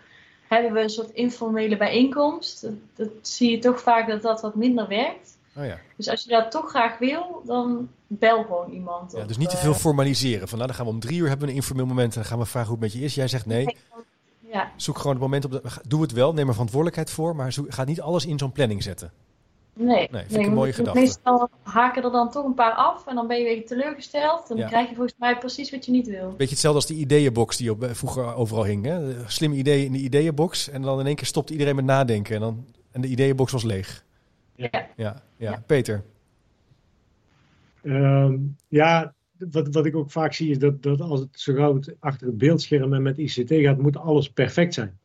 hebben 0.48 0.72
we 0.72 0.80
een 0.80 0.90
soort 0.90 1.10
informele 1.10 1.76
bijeenkomst. 1.76 2.62
Dat, 2.62 2.72
dat 2.94 3.08
zie 3.22 3.50
je 3.50 3.58
toch 3.58 3.80
vaak 3.80 4.08
dat 4.08 4.22
dat 4.22 4.40
wat 4.40 4.54
minder 4.54 4.88
werkt. 4.88 5.38
Oh 5.56 5.64
ja. 5.64 5.78
Dus 5.96 6.08
als 6.08 6.22
je 6.22 6.30
dat 6.30 6.50
toch 6.50 6.70
graag 6.70 6.98
wil, 6.98 7.42
dan 7.46 7.88
bel 8.06 8.42
gewoon 8.42 8.70
iemand. 8.70 9.12
ja 9.12 9.24
dus 9.24 9.36
niet 9.36 9.50
te 9.50 9.56
veel 9.56 9.74
formaliseren. 9.74 10.48
Van 10.48 10.58
nou, 10.58 10.68
dan 10.68 10.76
gaan 10.76 10.86
we 10.86 10.92
om 10.92 11.00
drie 11.00 11.18
uur 11.18 11.28
hebben 11.28 11.46
we 11.46 11.52
een 11.52 11.58
informeel 11.58 11.86
moment 11.86 12.14
en 12.14 12.20
dan 12.20 12.28
gaan 12.30 12.38
we 12.38 12.46
vragen 12.46 12.68
hoe 12.68 12.78
het 12.78 12.92
met 12.92 13.00
je 13.00 13.06
is. 13.06 13.14
Jij 13.14 13.28
zegt 13.28 13.46
nee, 13.46 13.76
Ja, 14.52 14.72
zoek 14.76 14.96
gewoon 14.96 15.12
het 15.12 15.22
moment 15.22 15.44
op. 15.44 15.50
De, 15.50 15.62
doe 15.86 16.02
het 16.02 16.12
wel, 16.12 16.32
neem 16.32 16.46
er 16.46 16.52
verantwoordelijkheid 16.52 17.10
voor, 17.10 17.36
maar 17.36 17.52
zoek, 17.52 17.74
ga 17.74 17.84
niet 17.84 18.00
alles 18.00 18.26
in 18.26 18.38
zo'n 18.38 18.52
planning 18.52 18.82
zetten. 18.82 19.12
Nee, 19.74 20.08
Nee, 20.10 20.24
vind 20.26 20.40
ik 20.40 20.46
een 20.46 20.52
mooie 20.54 20.72
gedachte. 20.72 21.00
Meestal 21.00 21.48
haken 21.62 22.02
er 22.02 22.10
dan 22.10 22.30
toch 22.30 22.44
een 22.44 22.54
paar 22.54 22.72
af 22.72 23.06
en 23.06 23.14
dan 23.14 23.26
ben 23.26 23.38
je 23.38 23.44
weer 23.44 23.66
teleurgesteld. 23.66 24.50
En 24.50 24.56
Ja. 24.56 24.60
dan 24.60 24.70
krijg 24.70 24.88
je 24.88 24.94
volgens 24.94 25.18
mij 25.18 25.38
precies 25.38 25.70
wat 25.70 25.84
je 25.84 25.90
niet 25.90 26.06
wil. 26.06 26.28
Beetje 26.30 26.52
hetzelfde 26.52 26.78
als 26.80 26.88
die 26.88 26.98
ideeënbox 26.98 27.56
die 27.56 27.70
op, 27.70 27.86
vroeger 27.90 28.34
overal 28.34 28.64
hing. 28.64 28.84
Hè? 28.84 29.28
Slimme 29.28 29.56
ideeën 29.56 29.84
in 29.86 29.92
de 29.92 29.98
ideeënbox. 29.98 30.68
En 30.68 30.82
dan 30.82 31.00
in 31.00 31.06
één 31.06 31.14
keer 31.16 31.26
stopte 31.26 31.52
iedereen 31.52 31.76
met 31.76 31.84
nadenken. 31.84 32.34
En, 32.34 32.40
dan, 32.40 32.64
en 32.90 33.00
de 33.00 33.08
ideeënbox 33.08 33.52
was 33.52 33.62
leeg. 33.62 34.04
Ja. 34.54 34.68
Ja, 34.72 34.88
ja. 34.96 35.22
Ja. 35.36 35.62
Peter. 35.66 36.04
Ehm, 37.82 38.36
ja, 38.68 39.14
wat, 39.50 39.68
wat 39.68 39.86
ik 39.86 39.96
ook 39.96 40.10
vaak 40.10 40.32
zie 40.32 40.50
is 40.50 40.58
dat, 40.58 40.82
dat 40.82 41.00
als 41.00 41.20
het 41.20 41.40
zo 41.40 41.54
gauw 41.54 41.80
achter 41.98 42.26
het 42.26 42.38
beeldscherm 42.38 42.94
en 42.94 43.02
met 43.02 43.18
ICT 43.18 43.52
gaat, 43.52 43.78
moet 43.78 43.96
alles 43.96 44.30
perfect 44.30 44.74
zijn. 44.74 44.98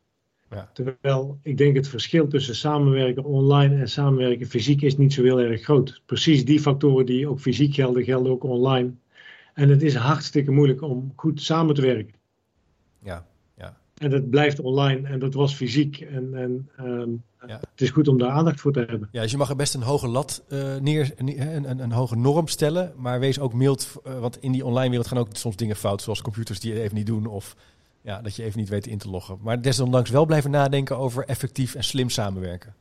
Ja. 0.50 0.70
Terwijl 0.72 1.38
ik 1.42 1.56
denk 1.56 1.76
het 1.76 1.88
verschil 1.88 2.28
tussen 2.28 2.54
samenwerken 2.54 3.24
online 3.24 3.76
en 3.76 3.88
samenwerken 3.88 4.46
fysiek 4.46 4.82
is 4.82 4.96
niet 4.96 5.12
zo 5.12 5.22
heel 5.22 5.40
erg 5.40 5.62
groot. 5.62 6.02
Precies 6.06 6.44
die 6.44 6.60
factoren 6.60 7.06
die 7.06 7.28
ook 7.28 7.40
fysiek 7.40 7.74
gelden, 7.74 8.04
gelden 8.04 8.32
ook 8.32 8.44
online. 8.44 8.92
En 9.54 9.68
het 9.68 9.82
is 9.82 9.94
hartstikke 9.94 10.50
moeilijk 10.50 10.82
om 10.82 11.12
goed 11.16 11.42
samen 11.42 11.74
te 11.74 11.80
werken. 11.80 12.14
Ja, 12.98 13.26
En 13.94 14.10
dat 14.10 14.30
blijft 14.30 14.60
online 14.60 15.08
en 15.08 15.18
dat 15.18 15.34
was 15.34 15.54
fysiek. 15.54 16.00
En, 16.00 16.34
en 16.34 16.68
ehm, 16.76 17.10
Ja. 17.50 17.60
het 17.70 17.80
is 17.80 17.90
goed 17.90 18.08
om 18.08 18.18
daar 18.18 18.30
aandacht 18.30 18.60
voor 18.60 18.72
te 18.72 18.84
hebben. 18.88 19.08
ja, 19.12 19.22
dus 19.22 19.30
je 19.30 19.36
mag 19.36 19.48
er 19.50 19.56
best 19.56 19.74
een 19.74 19.82
hoge 19.82 20.08
lat 20.08 20.42
eh, 20.48 20.76
neer, 20.76 21.12
een, 21.16 21.40
een, 21.70 21.78
een 21.78 21.92
hoge 21.92 22.16
norm 22.16 22.48
stellen. 22.48 22.92
Maar 22.96 23.20
wees 23.20 23.38
ook 23.38 23.52
mild. 23.52 23.88
eh, 24.04 24.18
want 24.18 24.38
in 24.40 24.52
die 24.52 24.64
online 24.64 24.88
wereld 24.88 25.06
gaan 25.08 25.18
ook 25.18 25.28
soms 25.32 25.56
dingen 25.56 25.76
fout. 25.76 26.02
Zoals 26.02 26.22
computers 26.22 26.60
die 26.60 26.72
het 26.72 26.82
even 26.82 26.94
niet 26.96 27.06
doen. 27.06 27.26
Of 27.26 27.56
ja, 28.00 28.22
dat 28.22 28.36
je 28.36 28.42
even 28.44 28.58
niet 28.58 28.68
weet 28.68 28.86
in 28.86 28.98
te 28.98 29.10
loggen. 29.10 29.38
Maar 29.42 29.62
desondanks 29.62 30.10
wel 30.10 30.26
blijven 30.26 30.50
nadenken 30.50 30.96
over 30.98 31.24
effectief 31.24 31.74
en 31.74 31.84
slim 31.84 32.10
samenwerken. 32.10 32.74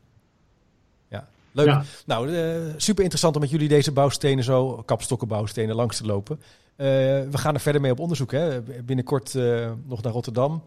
Ja, 1.08 1.28
leuk. 1.52 1.65
Ja. 1.67 1.84
Nou, 2.06 2.36
eh, 2.36 2.62
super 2.78 3.02
interessant 3.02 3.36
om 3.36 3.41
met 3.41 3.49
jullie 3.49 3.67
deze 3.67 3.91
bouwstenen 3.91 4.43
zo, 4.43 4.76
kapstokkenbouwstenen, 4.86 5.76
langs 5.76 5.97
te 5.97 6.06
lopen. 6.06 6.39
We 6.76 7.28
gaan 7.32 7.54
er 7.54 7.60
verder 7.60 7.82
mee 7.82 7.91
op 7.91 7.99
onderzoek. 7.99 8.32
Hè? 8.32 8.62
Binnenkort 8.62 9.34
nog 9.86 10.02
naar 10.02 10.12
Rotterdam. 10.13 10.63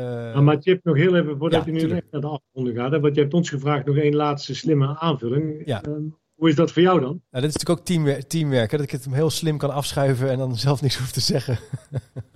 Nou, 0.00 0.42
maar 0.42 0.56
Chip, 0.60 0.84
nog 0.84 0.96
heel 0.96 1.16
even 1.16 1.38
voordat 1.38 1.60
Ja, 1.60 1.66
je 1.66 1.72
nu 1.72 1.78
tuurlijk. 1.78 2.00
echt 2.00 2.12
naar 2.12 2.20
de 2.20 2.26
afronden 2.26 2.74
gaat. 2.74 2.90
Hè, 2.92 3.00
want 3.00 3.14
je 3.14 3.20
hebt 3.20 3.34
ons 3.34 3.48
gevraagd 3.48 3.86
nog 3.86 3.96
één 3.96 4.14
laatste 4.14 4.54
slimme 4.54 4.98
aanvulling. 4.98 5.62
Ja. 5.64 5.82
Ehm, 5.82 6.02
hoe 6.34 6.48
is 6.48 6.54
dat 6.54 6.72
voor 6.72 6.82
jou 6.82 7.00
dan? 7.00 7.08
Nou, 7.30 7.44
dit 7.44 7.44
is 7.44 7.52
natuurlijk 7.52 7.80
ook 7.80 7.86
teamwer 7.86 8.26
teamwerk. 8.26 8.70
Hè? 8.70 8.76
Dat 8.76 8.86
ik 8.86 8.92
het 8.92 9.04
hem 9.04 9.12
heel 9.14 9.30
slim 9.30 9.58
kan 9.58 9.70
afschuiven 9.70 10.30
en 10.30 10.38
dan 10.38 10.56
zelf 10.56 10.82
niks 10.82 10.96
hoef 10.96 11.12
te 11.12 11.20
zeggen. 11.20 11.58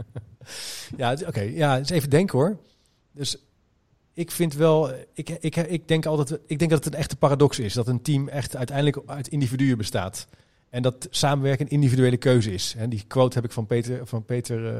ja, 0.96 1.16
oké. 1.26 1.40
Ja, 1.40 1.78
eens 1.78 1.90
even 1.90 2.10
denken 2.10 2.38
hoor. 2.38 2.58
Dus 3.12 3.36
ik 4.12 4.30
vind 4.30 4.54
wel... 4.54 4.90
Ik, 5.14 5.30
ik, 5.40 5.56
ik, 5.56 5.88
denk 5.88 6.06
altijd, 6.06 6.40
ik 6.46 6.58
denk 6.58 6.70
dat 6.70 6.84
het 6.84 6.94
een 6.94 7.00
echte 7.00 7.16
paradox 7.16 7.58
is. 7.58 7.74
Dat 7.74 7.88
een 7.88 8.02
team 8.02 8.28
echt 8.28 8.56
uiteindelijk 8.56 8.98
uit 9.06 9.28
individuen 9.28 9.78
bestaat. 9.78 10.26
En 10.70 10.82
dat 10.82 11.06
samenwerken 11.10 11.66
een 11.66 11.72
individuele 11.72 12.16
keuze 12.16 12.52
is. 12.52 12.74
En 12.78 12.90
die 12.90 13.04
quote 13.06 13.36
heb 13.36 13.44
ik 13.44 13.52
van 13.52 13.66
Peter, 13.66 14.06
van, 14.06 14.24
Peter, 14.24 14.78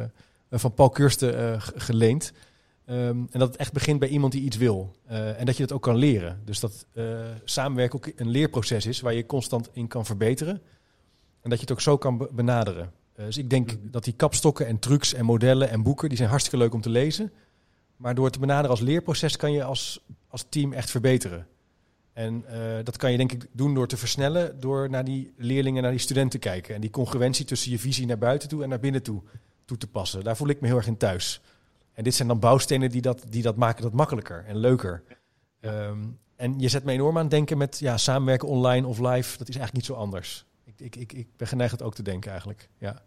eh, 0.49 0.59
van 0.59 0.75
Paul 0.75 0.91
Kursten 0.91 1.39
eh, 1.39 1.55
geleend. 1.59 2.33
Ehm, 2.89 2.99
en 3.31 3.39
dat 3.39 3.49
het 3.49 3.57
echt 3.57 3.73
begint 3.73 3.99
bij 3.99 4.09
iemand 4.09 4.33
die 4.33 4.43
iets 4.43 4.57
wil. 4.57 4.97
Eh, 5.07 5.41
en 5.41 5.47
dat 5.47 5.57
je 5.57 5.63
dat 5.67 5.73
ook 5.77 5.83
kan 5.83 5.97
leren. 5.97 6.41
Dus 6.45 6.61
dat 6.61 6.87
eh, 6.93 7.05
samenwerken 7.45 7.99
ook 7.99 8.13
een 8.17 8.29
leerproces 8.29 8.87
is 8.87 9.01
waar 9.01 9.15
je 9.15 9.27
constant 9.27 9.69
in 9.73 9.89
kan 9.89 10.07
verbeteren. 10.07 10.61
En 11.41 11.51
dat 11.51 11.59
je 11.59 11.65
het 11.65 11.73
ook 11.73 11.81
zo 11.81 11.99
kan 11.99 12.19
be- 12.19 12.29
benaderen. 12.33 12.93
Eh, 13.15 13.25
dus 13.25 13.39
ik 13.39 13.51
denk 13.51 13.77
dat 13.83 14.05
die 14.05 14.13
kapstokken 14.13 14.67
en 14.67 14.79
trucs 14.79 15.15
en 15.15 15.25
modellen 15.25 15.71
en 15.71 15.83
boeken, 15.83 16.09
die 16.09 16.17
zijn 16.17 16.29
hartstikke 16.29 16.59
leuk 16.59 16.75
om 16.75 16.81
te 16.81 16.91
lezen. 16.91 17.33
Maar 17.97 18.15
door 18.15 18.25
het 18.25 18.33
te 18.33 18.41
benaderen 18.41 18.71
als 18.71 18.81
leerproces 18.81 19.37
kan 19.37 19.53
je 19.53 19.65
als, 19.65 20.05
als 20.29 20.47
team 20.49 20.73
echt 20.73 20.91
verbeteren. 20.91 21.47
En 22.13 22.45
dat 22.85 22.97
kan 22.97 23.11
je 23.11 23.17
denk 23.17 23.33
ik 23.33 23.47
doen 23.53 23.75
door 23.75 23.87
te 23.89 23.97
versnellen, 23.97 24.61
door 24.61 24.91
naar 24.91 25.05
die 25.05 25.33
leerlingen, 25.37 25.83
naar 25.83 25.91
die 25.91 26.01
studenten 26.01 26.41
te 26.41 26.49
kijken. 26.49 26.75
En 26.75 26.81
die 26.81 26.91
congruentie 26.91 27.45
tussen 27.45 27.71
je 27.71 27.79
visie 27.79 28.07
naar 28.07 28.19
buiten 28.19 28.49
toe 28.49 28.63
en 28.63 28.69
naar 28.69 28.81
binnen 28.81 29.03
toe, 29.03 29.23
toe 29.65 29.77
te 29.77 29.87
passen. 29.87 30.25
Daar 30.25 30.37
voel 30.37 30.49
ik 30.49 30.61
me 30.61 30.67
heel 30.67 30.77
erg 30.77 30.87
in 30.87 30.97
thuis. 30.97 31.41
En 31.99 32.05
dit 32.05 32.15
zijn 32.15 32.29
dan 32.29 32.39
bouwstenen 32.39 32.91
die 32.91 33.01
dat, 33.03 33.25
die 33.29 33.43
dat 33.43 33.57
maken 33.57 33.83
dat 33.83 33.93
makkelijker 33.93 34.45
en 34.47 34.57
leuker. 34.57 35.03
Ehm, 35.61 35.99
en 36.37 36.59
je 36.59 36.69
zet 36.69 36.85
me 36.85 36.93
enorm 36.93 37.17
aan 37.17 37.23
het 37.23 37.31
denken 37.31 37.59
met 37.59 37.79
ja, 37.79 37.97
samenwerken 37.97 38.49
online 38.49 38.87
of 38.87 38.99
live. 38.99 39.39
Dat 39.39 39.49
is 39.49 39.57
eigenlijk 39.57 39.73
niet 39.73 39.85
zo 39.85 39.95
anders. 39.95 40.45
Ik, 40.65 40.81
ik, 40.81 40.97
ik, 40.97 41.13
ik 41.13 41.29
ben 41.37 41.49
geneigd 41.49 41.73
het 41.73 41.83
ook 41.83 41.95
te 41.95 42.03
denken 42.03 42.31
eigenlijk. 42.31 42.69
Ja, 42.79 43.03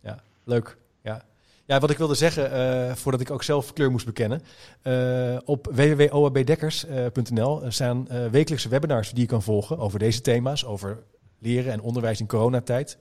ja 0.00 0.22
leuk. 0.44 0.76
Ja. 1.02 1.24
ja, 1.64 1.80
wat 1.80 1.90
ik 1.90 1.98
wilde 1.98 2.14
zeggen, 2.14 2.52
eh, 2.52 2.94
voordat 2.94 3.20
ik 3.20 3.30
ook 3.30 3.42
zelf 3.42 3.72
kleur 3.72 3.90
moest 3.90 4.06
bekennen. 4.06 4.42
eh, 4.82 5.36
op 5.44 5.68
www.oabdekkers.nl 5.72 7.62
zijn 7.68 8.08
eh, 8.08 8.26
wekelijkse 8.26 8.68
webinars 8.68 9.10
die 9.10 9.20
je 9.20 9.26
kan 9.26 9.42
volgen 9.42 9.78
over 9.78 9.98
deze 9.98 10.20
thema's. 10.20 10.64
Over 10.64 11.02
leren 11.38 11.72
en 11.72 11.80
onderwijs 11.80 12.20
in 12.20 12.26
coronatijd. 12.26 12.98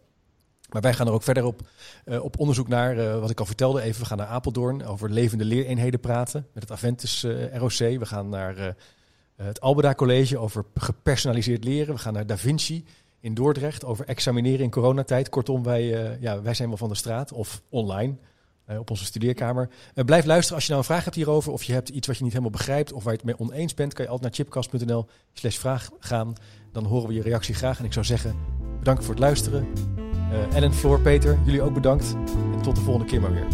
Maar 0.67 0.81
wij 0.81 0.93
gaan 0.93 1.07
er 1.07 1.13
ook 1.13 1.23
verder 1.23 1.45
op, 1.45 1.61
eh, 2.05 2.23
op 2.23 2.39
onderzoek 2.39 2.67
naar, 2.67 2.97
eh, 2.97 3.19
wat 3.19 3.29
ik 3.29 3.39
al 3.39 3.45
vertelde 3.45 3.81
even. 3.81 4.01
We 4.01 4.07
gaan 4.07 4.17
naar 4.17 4.27
Apeldoorn 4.27 4.85
over 4.85 5.09
levende 5.11 5.45
leereenheden 5.45 5.99
praten 5.99 6.47
met 6.53 6.63
het 6.63 6.71
Aventus 6.71 7.23
eh, 7.23 7.55
ROC. 7.55 7.77
We 7.77 8.05
gaan 8.05 8.29
naar 8.29 8.75
het 9.35 9.61
Albeda 9.61 9.93
College 9.93 10.37
over 10.37 10.65
gepersonaliseerd 10.73 11.63
leren. 11.63 11.93
We 11.93 11.99
gaan 11.99 12.13
naar 12.13 12.25
Da 12.25 12.37
Vinci 12.37 12.85
in 13.19 13.33
Dordrecht 13.33 13.85
over 13.85 14.05
examineren 14.05 14.63
in 14.63 14.69
coronatijd. 14.69 15.29
Kortom, 15.29 15.63
wij, 15.63 16.17
ja, 16.19 16.41
wij 16.41 16.53
zijn 16.53 16.67
wel 16.67 16.77
van 16.77 16.89
de 16.89 16.95
straat 16.95 17.31
of 17.31 17.61
online 17.69 18.15
op 18.79 18.89
onze 18.89 19.05
studeerkamer. 19.05 19.69
Blijf 19.93 20.25
luisteren 20.25 20.55
als 20.55 20.63
je 20.65 20.71
nou 20.71 20.81
een 20.81 20.89
vraag 20.89 21.03
hebt 21.03 21.15
hierover 21.15 21.51
of 21.51 21.63
je 21.63 21.73
hebt 21.73 21.89
iets 21.89 22.07
wat 22.07 22.17
je 22.17 22.23
niet 22.23 22.31
helemaal 22.31 22.53
begrijpt 22.53 22.93
of 22.93 23.03
waar 23.03 23.13
je 23.13 23.19
het 23.19 23.27
mee 23.27 23.49
oneens 23.49 23.73
bent. 23.73 23.93
Kan 23.93 24.05
je 24.05 24.11
altijd 24.11 24.37
naar 24.37 24.45
chipcast.nl 24.45 25.05
slash 25.33 25.57
vraag 25.57 25.89
gaan. 25.99 26.33
Dan 26.71 26.85
horen 26.85 27.07
we 27.07 27.13
je 27.13 27.21
reactie 27.21 27.55
graag. 27.55 27.79
En 27.79 27.85
ik 27.85 27.93
zou 27.93 28.05
zeggen, 28.05 28.35
bedankt 28.79 29.03
voor 29.03 29.13
het 29.13 29.23
luisteren. 29.23 29.67
Eh 30.31 30.55
Ellen, 30.55 30.73
Floor, 30.73 31.01
Peter, 31.01 31.37
jullie 31.43 31.61
ook 31.61 31.73
bedankt. 31.73 32.15
En 32.53 32.61
tot 32.61 32.75
de 32.75 32.81
volgende 32.81 33.07
keer 33.07 33.21
maar 33.21 33.33
weer. 33.33 33.45